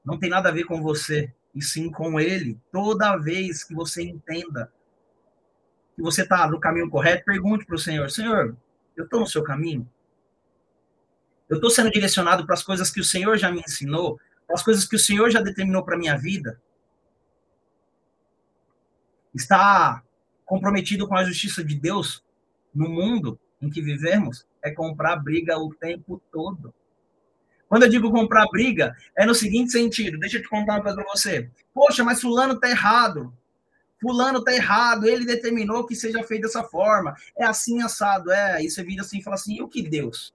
[0.05, 2.59] não tem nada a ver com você, e sim com ele.
[2.71, 4.73] Toda vez que você entenda
[5.95, 8.57] que você está no caminho correto, pergunte para o Senhor: Senhor,
[8.97, 9.89] eu estou no seu caminho?
[11.49, 14.63] Eu estou sendo direcionado para as coisas que o Senhor já me ensinou, para as
[14.63, 16.61] coisas que o Senhor já determinou para minha vida?
[19.35, 20.03] Está
[20.45, 22.25] comprometido com a justiça de Deus
[22.75, 24.47] no mundo em que vivemos?
[24.63, 26.75] É comprar briga o tempo todo.
[27.75, 30.17] Quando eu digo comprar briga, é no seguinte sentido.
[30.17, 31.51] Deixa eu te contar uma coisa para você.
[31.75, 33.37] Poxa, mas fulano tá errado.
[34.01, 35.09] Fulano tá errado.
[35.09, 37.17] Ele determinou que seja feito dessa forma.
[37.37, 38.31] É assim assado.
[38.31, 40.33] É, aí você vira assim e fala assim: e o que Deus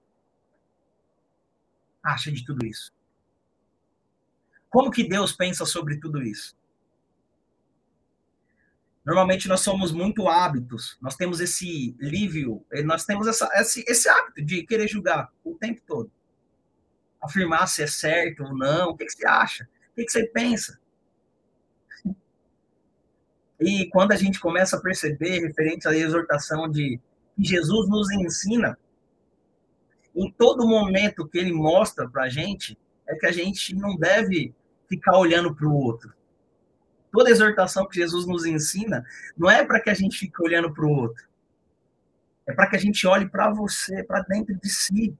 [2.02, 2.92] acha de tudo isso?
[4.68, 6.54] Como que Deus pensa sobre tudo isso?
[9.02, 12.44] Normalmente nós somos muito hábitos, nós temos esse livre,
[12.84, 16.12] nós temos essa, esse, esse hábito de querer julgar o tempo todo
[17.20, 18.90] afirmar se é certo ou não.
[18.90, 19.64] O que, que você acha?
[19.64, 20.78] O que, que você pensa?
[23.60, 26.98] E quando a gente começa a perceber, referente à exortação de
[27.36, 28.78] que Jesus nos ensina,
[30.14, 34.54] em todo momento que ele mostra para a gente, é que a gente não deve
[34.88, 36.12] ficar olhando para o outro.
[37.12, 39.04] Toda exortação que Jesus nos ensina
[39.36, 41.28] não é para que a gente fique olhando para o outro.
[42.46, 45.16] É para que a gente olhe para você, para dentro de si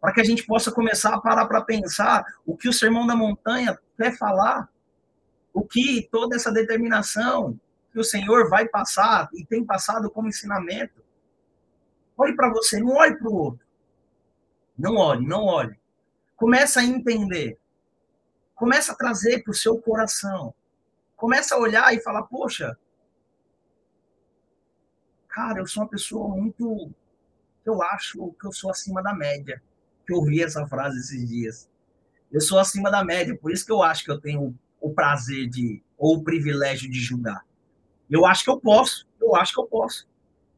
[0.00, 3.14] para que a gente possa começar a parar para pensar o que o Sermão da
[3.14, 4.68] Montanha quer falar,
[5.52, 7.60] o que toda essa determinação
[7.92, 11.04] que o Senhor vai passar e tem passado como ensinamento.
[12.16, 13.66] Olhe para você, não olhe para o outro.
[14.78, 15.78] Não olhe, não olhe.
[16.36, 17.58] Começa a entender.
[18.54, 20.54] Começa a trazer para o seu coração.
[21.16, 22.78] Começa a olhar e falar, poxa,
[25.28, 26.90] cara, eu sou uma pessoa muito.
[27.64, 29.62] Eu acho que eu sou acima da média
[30.10, 31.70] que eu ouvi essa frase esses dias.
[32.32, 35.48] Eu sou acima da média, por isso que eu acho que eu tenho o prazer
[35.48, 37.46] de, ou o privilégio de julgar.
[38.10, 40.08] Eu acho que eu posso, eu acho que eu posso.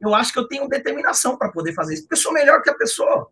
[0.01, 2.71] Eu acho que eu tenho determinação para poder fazer isso, porque eu sou melhor que
[2.71, 3.31] a pessoa.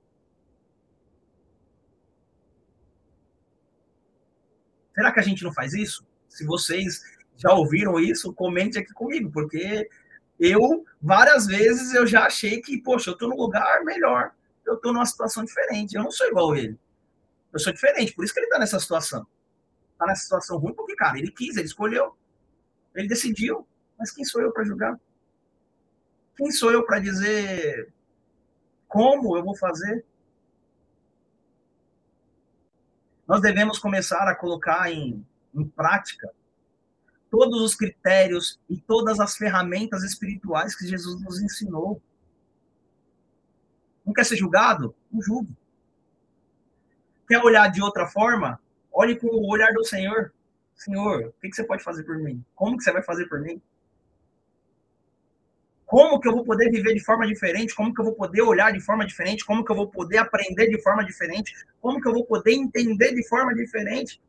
[4.94, 6.06] Será que a gente não faz isso?
[6.28, 7.00] Se vocês
[7.35, 9.88] já ouviram isso, comente aqui comigo, porque
[10.38, 14.33] eu, várias vezes, eu já achei que, poxa, eu estou no lugar melhor
[14.66, 15.94] eu estou numa situação diferente.
[15.94, 16.79] Eu não sou igual a ele.
[17.53, 19.27] Eu sou diferente, por isso que ele está nessa situação.
[19.92, 22.16] Está nessa situação ruim porque, cara, ele quis, ele escolheu.
[22.94, 23.66] Ele decidiu.
[23.99, 24.99] Mas quem sou eu para julgar?
[26.37, 27.92] Quem sou eu para dizer
[28.88, 30.05] como eu vou fazer?
[33.27, 36.33] Nós devemos começar a colocar em, em prática
[37.31, 42.03] todos os critérios e todas as ferramentas espirituais que Jesus nos ensinou.
[44.11, 44.92] Não quer ser julgado?
[45.09, 45.57] Não julgue.
[47.29, 48.61] Quer olhar de outra forma?
[48.92, 50.33] Olhe com o olhar do Senhor.
[50.75, 52.44] Senhor, o que, você pode fazer por mim?
[52.57, 53.62] Como que você vai fazer por mim?
[55.87, 57.73] Como que eu vou poder viver de forma diferente?
[57.73, 59.46] Como que eu vou poder olhar de forma diferente?
[59.46, 61.55] Como que eu vou poder aprender de forma diferente?
[61.81, 64.20] Como que eu vou poder entender de forma diferente?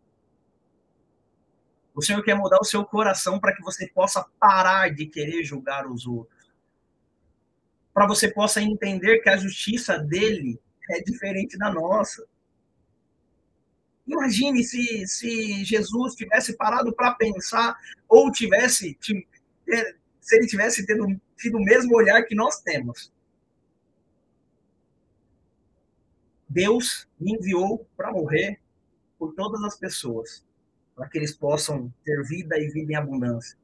[1.96, 5.88] O Senhor quer mudar o seu coração para que você possa parar de querer julgar
[5.88, 6.41] os outros
[7.94, 12.26] para você possa entender que a justiça dele é diferente da nossa.
[14.08, 17.78] Imagine se, se Jesus tivesse parado para pensar,
[18.08, 18.98] ou tivesse,
[19.70, 23.12] é, se ele tivesse tido, tido o mesmo olhar que nós temos.
[26.48, 28.60] Deus me enviou para morrer
[29.18, 30.46] por todas as pessoas,
[30.96, 33.58] para que eles possam ter vida e vida em abundância.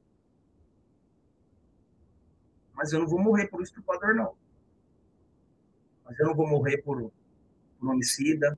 [2.77, 4.35] Mas eu não vou morrer por estuprador, não.
[6.05, 7.11] Mas eu não vou morrer por,
[7.79, 8.57] por homicida.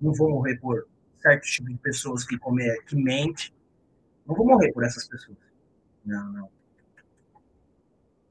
[0.00, 0.86] Não vou morrer por
[1.20, 3.52] certo tipo de pessoas que, come, que mente.
[4.24, 5.36] Não vou morrer por essas pessoas.
[6.04, 6.50] Não, não.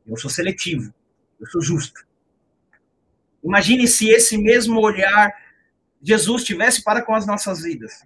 [0.08, 0.94] Eu sou seletivo.
[1.38, 2.08] Eu sou justo.
[3.44, 5.34] Imagine se esse mesmo olhar
[6.02, 8.06] Jesus tivesse para com as nossas vidas.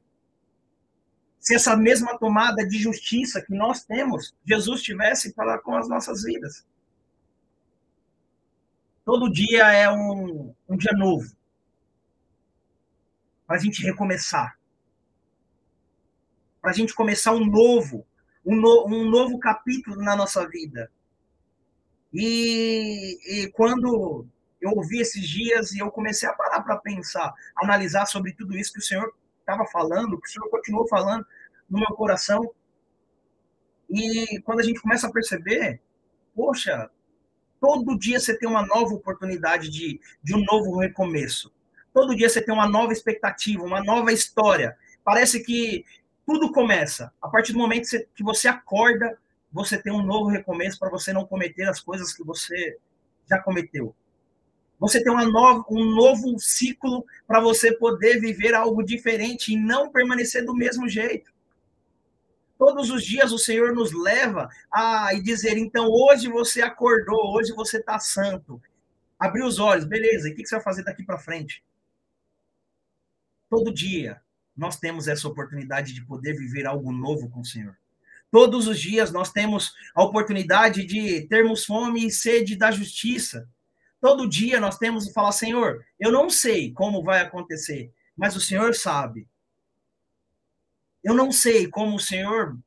[1.48, 6.24] Se essa mesma tomada de justiça que nós temos, Jesus tivesse para com as nossas
[6.24, 6.68] vidas.
[9.06, 11.34] Todo dia é um, um dia novo.
[13.46, 14.60] Para a gente recomeçar.
[16.62, 18.06] Para a gente começar um novo,
[18.46, 20.92] um, no, um novo capítulo na nossa vida.
[22.14, 24.28] E, e quando
[24.60, 28.74] eu ouvi esses dias e eu comecei a parar para pensar, analisar sobre tudo isso
[28.74, 31.26] que o Senhor estava falando, que o Senhor continuou falando
[31.70, 32.52] no meu coração.
[33.90, 35.82] E quando a gente começa a perceber,
[36.36, 36.90] poxa,
[37.60, 41.54] todo dia você tem uma nova oportunidade de, de um novo recomeço.
[41.94, 44.78] Todo dia você tem uma nova expectativa, uma nova história.
[45.04, 45.86] Parece que
[46.26, 47.12] tudo começa.
[47.22, 49.18] A partir do momento que você acorda,
[49.52, 52.78] você tem um novo recomeço para você não cometer as coisas que você
[53.30, 53.96] já cometeu.
[54.80, 60.46] Você tem nova, um novo ciclo para você poder viver algo diferente e não permanecer
[60.46, 61.32] do mesmo jeito.
[62.58, 67.78] Todos os dias o Senhor nos leva a dizer: então hoje você acordou, hoje você
[67.78, 68.62] está santo.
[69.20, 71.64] Abriu os olhos, beleza, e o que você vai fazer daqui para frente?
[73.50, 74.22] Todo dia
[74.56, 77.78] nós temos essa oportunidade de poder viver algo novo com o Senhor.
[78.32, 83.48] Todos os dias nós temos a oportunidade de termos fome e sede da justiça.
[84.02, 88.42] Todo dia nós temos que falar, Senhor, eu não sei como vai acontecer, mas o
[88.42, 89.28] Senhor sabe.
[91.08, 92.60] Eu não sei como o Senhor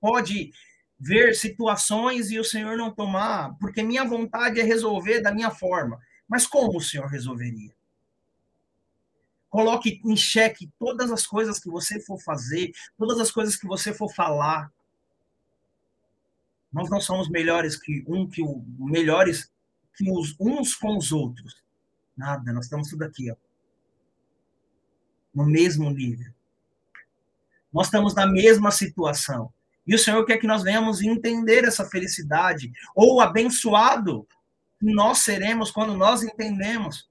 [0.00, 0.52] pode
[0.98, 5.96] ver situações e o Senhor não tomar, porque minha vontade é resolver da minha forma.
[6.26, 7.72] Mas como o Senhor resolveria?
[9.48, 13.94] Coloque em xeque todas as coisas que você for fazer, todas as coisas que você
[13.94, 14.72] for falar.
[16.72, 19.52] Nós não somos melhores que um que o melhores
[19.94, 21.62] que os uns com os outros.
[22.16, 23.36] Nada, nós estamos tudo aqui, ó.
[25.32, 26.36] No mesmo nível.
[27.72, 29.52] Nós estamos na mesma situação.
[29.86, 34.26] E o Senhor quer que nós venhamos entender essa felicidade, ou abençoado
[34.80, 37.08] nós seremos quando nós entendemos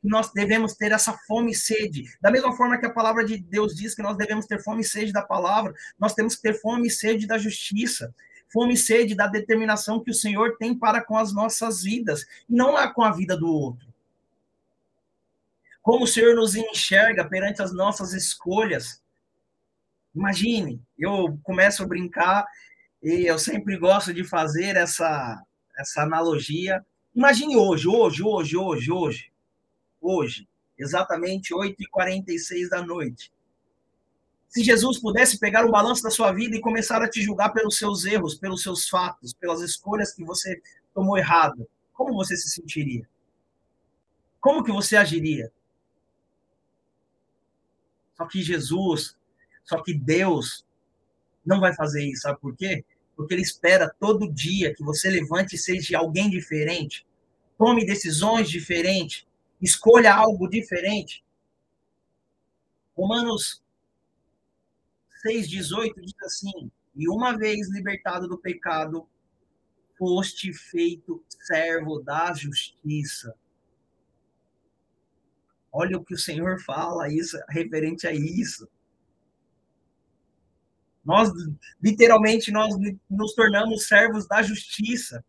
[0.00, 2.04] que nós devemos ter essa fome e sede.
[2.20, 4.84] Da mesma forma que a palavra de Deus diz que nós devemos ter fome e
[4.84, 8.14] sede da palavra, nós temos que ter fome e sede da justiça
[8.54, 12.78] fome e sede da determinação que o Senhor tem para com as nossas vidas, não
[12.78, 13.92] é com a vida do outro.
[15.82, 19.02] Como o Senhor nos enxerga perante as nossas escolhas.
[20.14, 22.46] Imagine, eu começo a brincar
[23.02, 25.42] e eu sempre gosto de fazer essa,
[25.78, 26.84] essa analogia.
[27.14, 29.32] Imagine hoje, hoje, hoje, hoje, hoje,
[30.00, 30.48] hoje,
[30.78, 33.32] exatamente 8h46 da noite
[34.54, 37.76] se Jesus pudesse pegar o balanço da sua vida e começar a te julgar pelos
[37.76, 40.62] seus erros, pelos seus fatos, pelas escolhas que você
[40.94, 43.04] tomou errado, como você se sentiria?
[44.40, 45.50] Como que você agiria?
[48.16, 49.16] Só que Jesus,
[49.64, 50.64] só que Deus
[51.44, 52.84] não vai fazer isso, sabe por quê?
[53.16, 57.06] Porque ele espera todo dia que você levante e seja alguém diferente,
[57.58, 59.26] tome decisões diferentes,
[59.60, 61.24] escolha algo diferente.
[62.96, 63.62] Romanos
[65.26, 69.08] 6,18 diz assim: E uma vez libertado do pecado,
[69.98, 73.34] foste feito servo da justiça.
[75.72, 78.68] Olha o que o Senhor fala isso referente a isso.
[81.04, 81.30] Nós
[81.82, 82.74] literalmente nós
[83.10, 85.24] nos tornamos servos da justiça.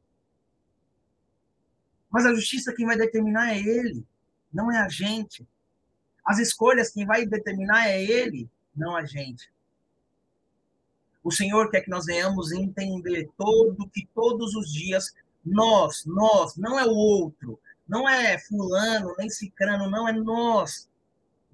[2.09, 4.05] Mas a justiça quem vai determinar é ele,
[4.53, 5.45] não é a gente.
[6.23, 9.51] As escolhas quem vai determinar é ele, não a gente.
[11.23, 15.13] O Senhor quer que nós venhamos entender todo que todos os dias
[15.43, 20.89] nós, nós, não é o outro, não é fulano, nem cicrano, não é nós.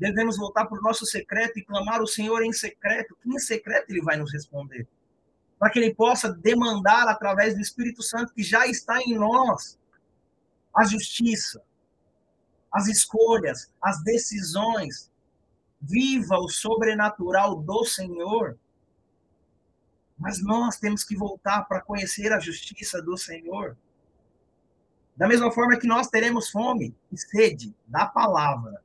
[0.02, 3.92] Devemos voltar para o nosso secreto e clamar o Senhor em secreto, que em secreto
[3.92, 4.88] ele vai nos responder.
[5.60, 9.80] Para que ele possa demandar através do Espírito Santo que já está em nós
[10.76, 11.62] a justiça,
[12.72, 15.12] as escolhas, as decisões.
[15.80, 18.58] Viva o sobrenatural do Senhor
[20.22, 23.76] mas nós temos que voltar para conhecer a justiça do Senhor.
[25.18, 28.84] Da mesma forma que nós teremos fome e sede da palavra.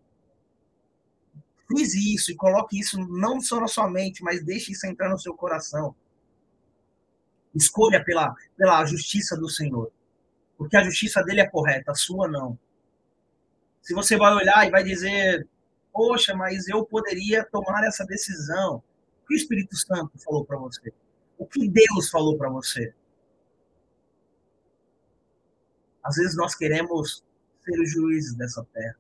[1.67, 5.19] Frise isso e coloque isso não só na sua mente, mas deixe isso entrar no
[5.19, 5.95] seu coração.
[7.55, 9.91] Escolha pela, pela justiça do Senhor.
[10.57, 12.59] Porque a justiça dele é correta, a sua não.
[13.83, 15.47] Se você vai olhar e vai dizer,
[15.93, 18.83] poxa, mas eu poderia tomar essa decisão.
[19.23, 20.93] O que o Espírito Santo falou para você?
[21.39, 22.95] O que Deus falou para você?
[26.03, 27.25] Às vezes nós queremos
[27.65, 28.97] ser os juízes dessa terra,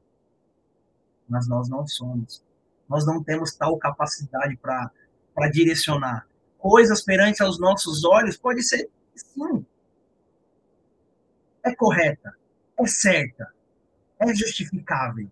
[1.28, 2.45] mas nós não somos.
[2.88, 6.26] Nós não temos tal capacidade para direcionar.
[6.58, 9.64] Coisas perante aos nossos olhos pode ser sim.
[11.64, 12.34] É correta,
[12.78, 13.52] é certa,
[14.20, 15.30] é justificável.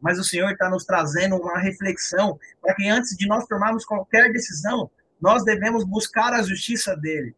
[0.00, 4.32] Mas o Senhor está nos trazendo uma reflexão para que antes de nós tomarmos qualquer
[4.32, 4.90] decisão,
[5.20, 7.36] nós devemos buscar a justiça dele.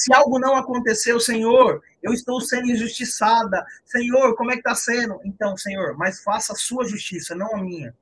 [0.00, 3.62] Se algo não aconteceu, Senhor, eu estou sendo injustiçada.
[3.84, 5.20] Senhor, como é que está sendo?
[5.26, 7.94] Então, Senhor, mas faça a sua justiça, não a minha.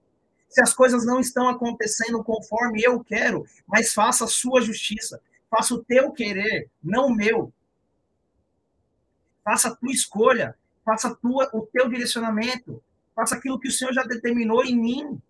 [0.48, 5.20] Se as coisas não estão acontecendo conforme eu quero, mas faça a sua justiça.
[5.50, 7.52] Faça o teu querer, não o meu.
[9.42, 12.80] Faça a tua escolha, faça tua, o teu direcionamento,
[13.12, 15.20] faça aquilo que o Senhor já determinou em mim.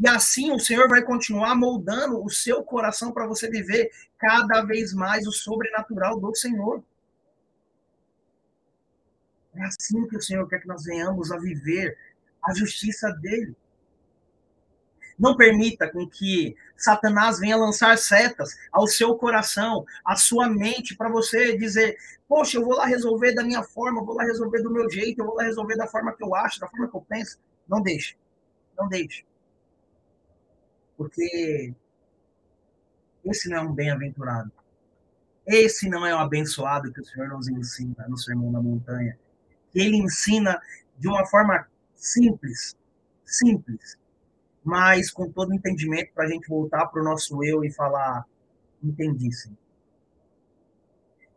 [0.00, 4.94] E assim o Senhor vai continuar moldando o seu coração para você viver cada vez
[4.94, 6.82] mais o sobrenatural do Senhor.
[9.54, 11.98] É assim que o Senhor quer que nós venhamos a viver
[12.42, 13.54] a justiça dele.
[15.18, 21.10] Não permita com que Satanás venha lançar setas ao seu coração, à sua mente, para
[21.10, 24.72] você dizer: Poxa, eu vou lá resolver da minha forma, eu vou lá resolver do
[24.72, 27.02] meu jeito, eu vou lá resolver da forma que eu acho, da forma que eu
[27.02, 27.38] penso.
[27.68, 28.16] Não deixe.
[28.78, 29.28] Não deixe.
[31.00, 31.72] Porque
[33.24, 34.52] esse não é um bem-aventurado.
[35.46, 39.18] Esse não é o abençoado que o Senhor nos ensina no Sermão da Montanha.
[39.74, 40.60] Ele ensina
[40.98, 42.76] de uma forma simples,
[43.24, 43.96] simples,
[44.62, 48.26] mas com todo entendimento para a gente voltar para o nosso eu e falar:
[48.82, 49.56] entendi, sim.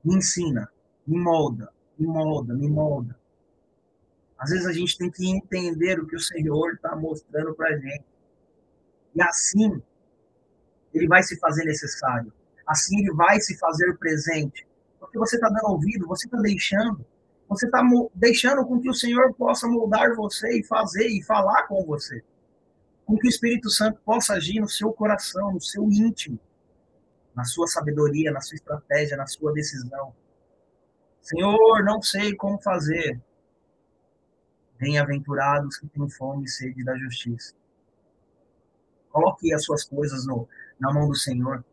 [0.03, 0.69] Me ensina,
[1.07, 3.17] me molda, me molda, me molda.
[4.37, 7.79] Às vezes a gente tem que entender o que o Senhor está mostrando para a
[7.79, 8.12] gente.
[9.15, 9.81] E assim,
[10.93, 12.31] ele vai se fazer necessário.
[12.65, 14.65] Assim, ele vai se fazer presente.
[14.99, 17.05] Porque você está dando ouvido, você está deixando.
[17.49, 17.81] Você está
[18.15, 22.23] deixando com que o Senhor possa moldar você e fazer e falar com você.
[23.05, 26.39] Com que o Espírito Santo possa agir no seu coração, no seu íntimo,
[27.35, 30.15] na sua sabedoria, na sua estratégia, na sua decisão.
[31.21, 33.21] Senhor, não sei como fazer.
[34.79, 37.53] Bem-aventurados que têm fome e sede da justiça.
[39.13, 40.49] Coloque as suas coisas no,
[40.79, 41.63] na mão do Senhor.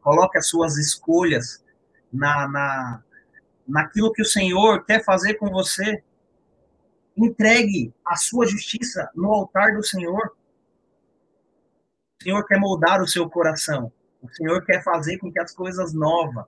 [0.00, 1.64] Coloque as suas escolhas
[2.12, 3.02] na, na,
[3.66, 6.02] naquilo que o Senhor quer fazer com você.
[7.16, 10.36] Entregue a sua justiça no altar do Senhor.
[12.20, 13.92] O Senhor quer moldar o seu coração.
[14.20, 16.46] O Senhor quer fazer com que as coisas novas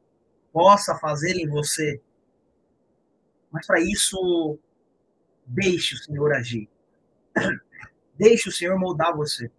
[0.52, 2.00] possa fazer em você.
[3.52, 4.58] Mas para isso,
[5.46, 6.68] deixe o Senhor agir.
[8.16, 9.50] Deixe o Senhor moldar você.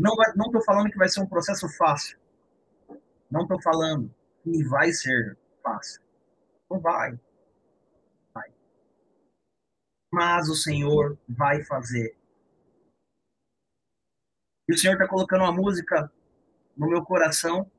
[0.00, 2.18] Não estou falando que vai ser um processo fácil.
[3.30, 6.00] Não estou falando que vai ser fácil.
[6.70, 7.20] Não vai.
[8.32, 8.50] Vai.
[10.10, 12.16] Mas o Senhor vai fazer.
[14.66, 16.10] E o Senhor está colocando uma música
[16.74, 17.70] no meu coração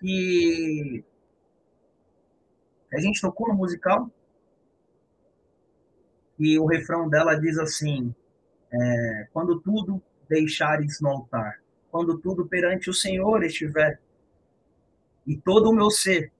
[0.00, 1.04] que
[2.90, 4.10] a gente tocou no musical
[6.38, 8.14] e o refrão dela diz assim:
[8.72, 10.02] é, quando tudo
[10.32, 11.60] deixares no altar,
[11.90, 14.00] quando tudo perante o Senhor estiver,
[15.26, 16.32] e todo o meu ser.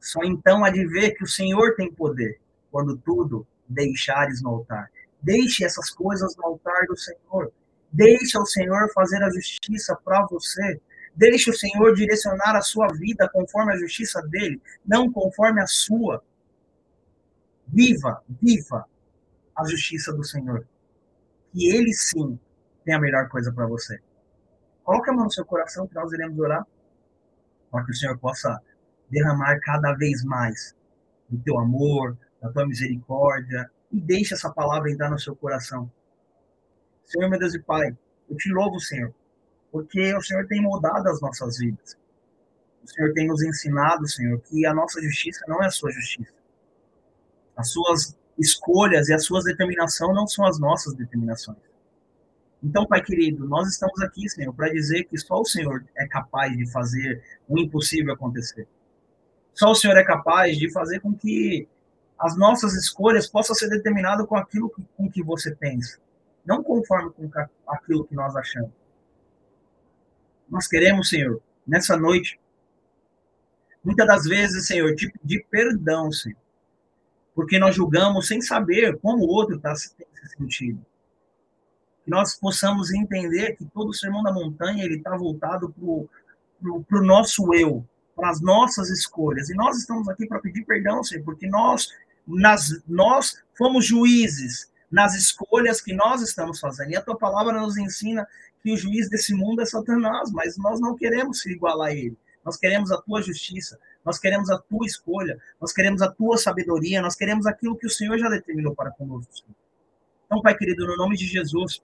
[0.00, 2.40] Só então há de ver que o Senhor tem poder,
[2.72, 4.90] quando tudo deixares no altar.
[5.20, 7.52] Deixe essas coisas no altar do Senhor.
[7.92, 10.80] Deixe o Senhor fazer a justiça para você.
[11.14, 16.24] Deixe o Senhor direcionar a sua vida conforme a justiça dele, não conforme a sua.
[17.66, 18.86] Viva, viva
[19.58, 20.66] a justiça do Senhor.
[21.52, 22.38] Que ele sim
[22.84, 24.00] tem a melhor coisa para você.
[24.84, 26.66] Coloque a mão no seu coração que nós iremos orar
[27.70, 28.60] para que o Senhor possa
[29.10, 30.74] derramar cada vez mais
[31.28, 35.90] do teu amor, da tua misericórdia e deixe essa palavra entrar no seu coração.
[37.04, 37.96] Senhor, meu Deus e Pai,
[38.28, 39.14] eu te louvo, Senhor,
[39.72, 41.98] porque o Senhor tem moldado as nossas vidas.
[42.82, 46.32] O Senhor tem nos ensinado, Senhor, que a nossa justiça não é a sua justiça.
[47.56, 51.58] As suas escolhas e as suas determinações não são as nossas determinações.
[52.62, 56.56] Então, Pai querido, nós estamos aqui, Senhor, para dizer que só o Senhor é capaz
[56.56, 58.66] de fazer o impossível acontecer.
[59.54, 61.68] Só o Senhor é capaz de fazer com que
[62.18, 65.98] as nossas escolhas possam ser determinadas com aquilo que, com que você pensa,
[66.44, 67.30] não conforme com
[67.68, 68.72] aquilo que nós achamos.
[70.48, 72.40] Nós queremos, Senhor, nessa noite,
[73.84, 76.36] Muitas das vezes, Senhor, te pedir perdão, Senhor.
[77.38, 79.94] Porque nós julgamos sem saber como o outro está se
[80.36, 80.84] sentindo.
[82.04, 87.04] Que nós possamos entender que todo o sermão da montanha ele está voltado para o
[87.04, 87.86] nosso eu,
[88.16, 89.50] para as nossas escolhas.
[89.50, 91.86] E nós estamos aqui para pedir perdão, Senhor, porque nós,
[92.26, 96.90] nas, nós fomos juízes nas escolhas que nós estamos fazendo.
[96.90, 98.26] E a tua palavra nos ensina
[98.64, 102.18] que o juiz desse mundo é Satanás, mas nós não queremos se igualar a ele.
[102.44, 107.02] Nós queremos a tua justiça, nós queremos a tua escolha, nós queremos a tua sabedoria,
[107.02, 109.48] nós queremos aquilo que o Senhor já determinou para conosco.
[110.26, 111.82] Então, Pai querido, no nome de Jesus,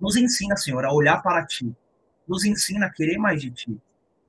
[0.00, 1.74] nos ensina, Senhor, a olhar para ti.
[2.28, 3.78] Nos ensina a querer mais de ti.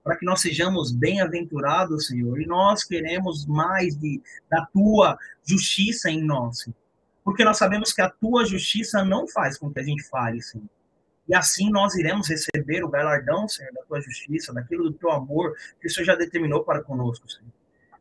[0.04, 2.40] Para que nós sejamos bem-aventurados, Senhor.
[2.42, 6.78] E nós queremos mais de, da tua justiça em nós, Senhor.
[7.24, 10.70] Porque nós sabemos que a tua justiça não faz com que a gente fale, Senhor.
[11.28, 15.56] E assim nós iremos receber o galardão, Senhor, da tua justiça, daquilo do teu amor
[15.80, 17.52] que o Senhor já determinou para conosco, Senhor.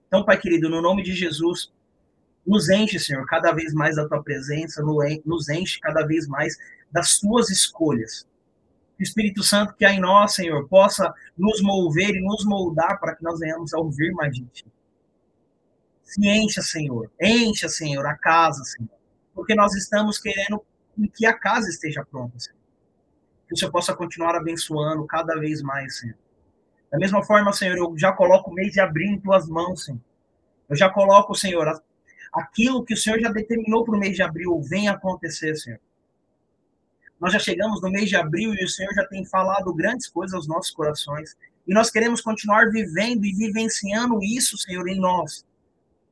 [0.06, 1.72] Então, Pai querido, no nome de Jesus,
[2.46, 4.80] nos enche, Senhor, cada vez mais da tua presença,
[5.24, 6.56] nos enche cada vez mais
[6.92, 8.24] das tuas escolhas.
[8.98, 13.16] O Espírito Santo que há em nós, Senhor, possa nos mover e nos moldar para
[13.16, 14.66] que nós venhamos a ouvir mais de Ti.
[16.04, 18.88] Se encha, Senhor, encha, Senhor, a casa, Senhor,
[19.34, 20.64] porque nós estamos querendo
[21.12, 22.56] que a casa esteja pronta, Senhor
[23.46, 26.16] que o Senhor possa continuar abençoando cada vez mais, Senhor.
[26.90, 30.00] Da mesma forma, Senhor, eu já coloco o mês de abril em tuas mãos, Senhor.
[30.68, 31.82] Eu já coloco, Senhor,
[32.32, 35.80] aquilo que o Senhor já determinou para o mês de abril venha acontecer, Senhor.
[37.20, 40.34] Nós já chegamos no mês de abril e o Senhor já tem falado grandes coisas
[40.34, 41.36] aos nossos corações.
[41.66, 45.44] E nós queremos continuar vivendo e vivenciando isso, Senhor, em nós.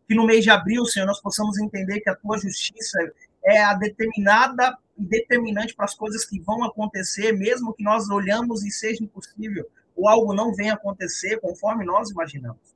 [0.09, 2.99] Que no mês de abril, Senhor, nós possamos entender que a tua justiça
[3.45, 8.71] é a determinada determinante para as coisas que vão acontecer, mesmo que nós olhamos e
[8.71, 12.75] seja impossível, ou algo não venha acontecer conforme nós imaginamos.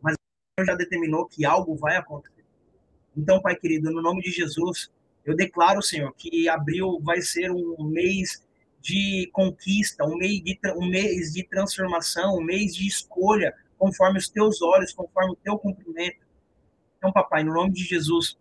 [0.00, 0.16] Mas
[0.56, 2.44] Deus já determinou que algo vai acontecer.
[3.16, 4.90] Então, Pai querido, no nome de Jesus,
[5.24, 8.44] eu declaro, Senhor, que abril vai ser um mês
[8.80, 14.28] de conquista, um mês de, um mês de transformação, um mês de escolha, conforme os
[14.28, 16.24] teus olhos, conforme o teu cumprimento.
[16.96, 18.38] Então, papai, no nome de Jesus,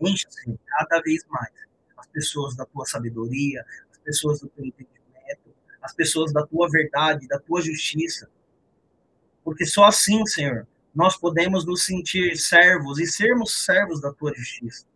[0.00, 1.69] enche, Senhor, cada vez mais
[2.00, 7.28] as pessoas da tua sabedoria, as pessoas do teu entendimento, as pessoas da tua verdade,
[7.28, 8.28] da tua justiça.
[9.44, 14.86] Porque só assim, Senhor, nós podemos nos sentir servos e sermos servos da tua justiça.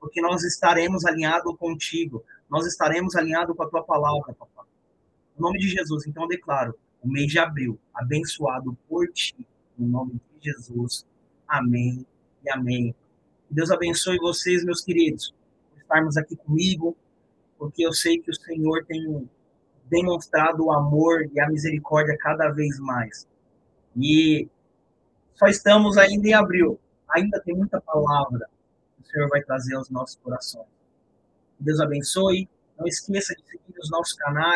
[0.00, 4.64] Porque nós estaremos alinhados contigo, nós estaremos alinhados com a tua palavra, papai.
[5.38, 9.46] Em nome de Jesus, então eu declaro o mês de abril abençoado por ti,
[9.78, 11.06] em nome de Jesus.
[11.46, 12.06] Amém
[12.44, 12.94] e amém.
[13.50, 15.34] Deus abençoe vocês, meus queridos
[15.90, 16.96] estarmos aqui comigo,
[17.58, 19.28] porque eu sei que o Senhor tem
[19.86, 23.26] demonstrado o amor e a misericórdia cada vez mais.
[23.96, 24.48] E
[25.34, 26.78] só estamos ainda em abril,
[27.08, 28.48] ainda tem muita palavra
[28.96, 30.68] que o Senhor vai trazer aos nossos corações.
[31.58, 32.48] Deus abençoe.
[32.78, 34.48] Não esqueça de seguir os nossos canais.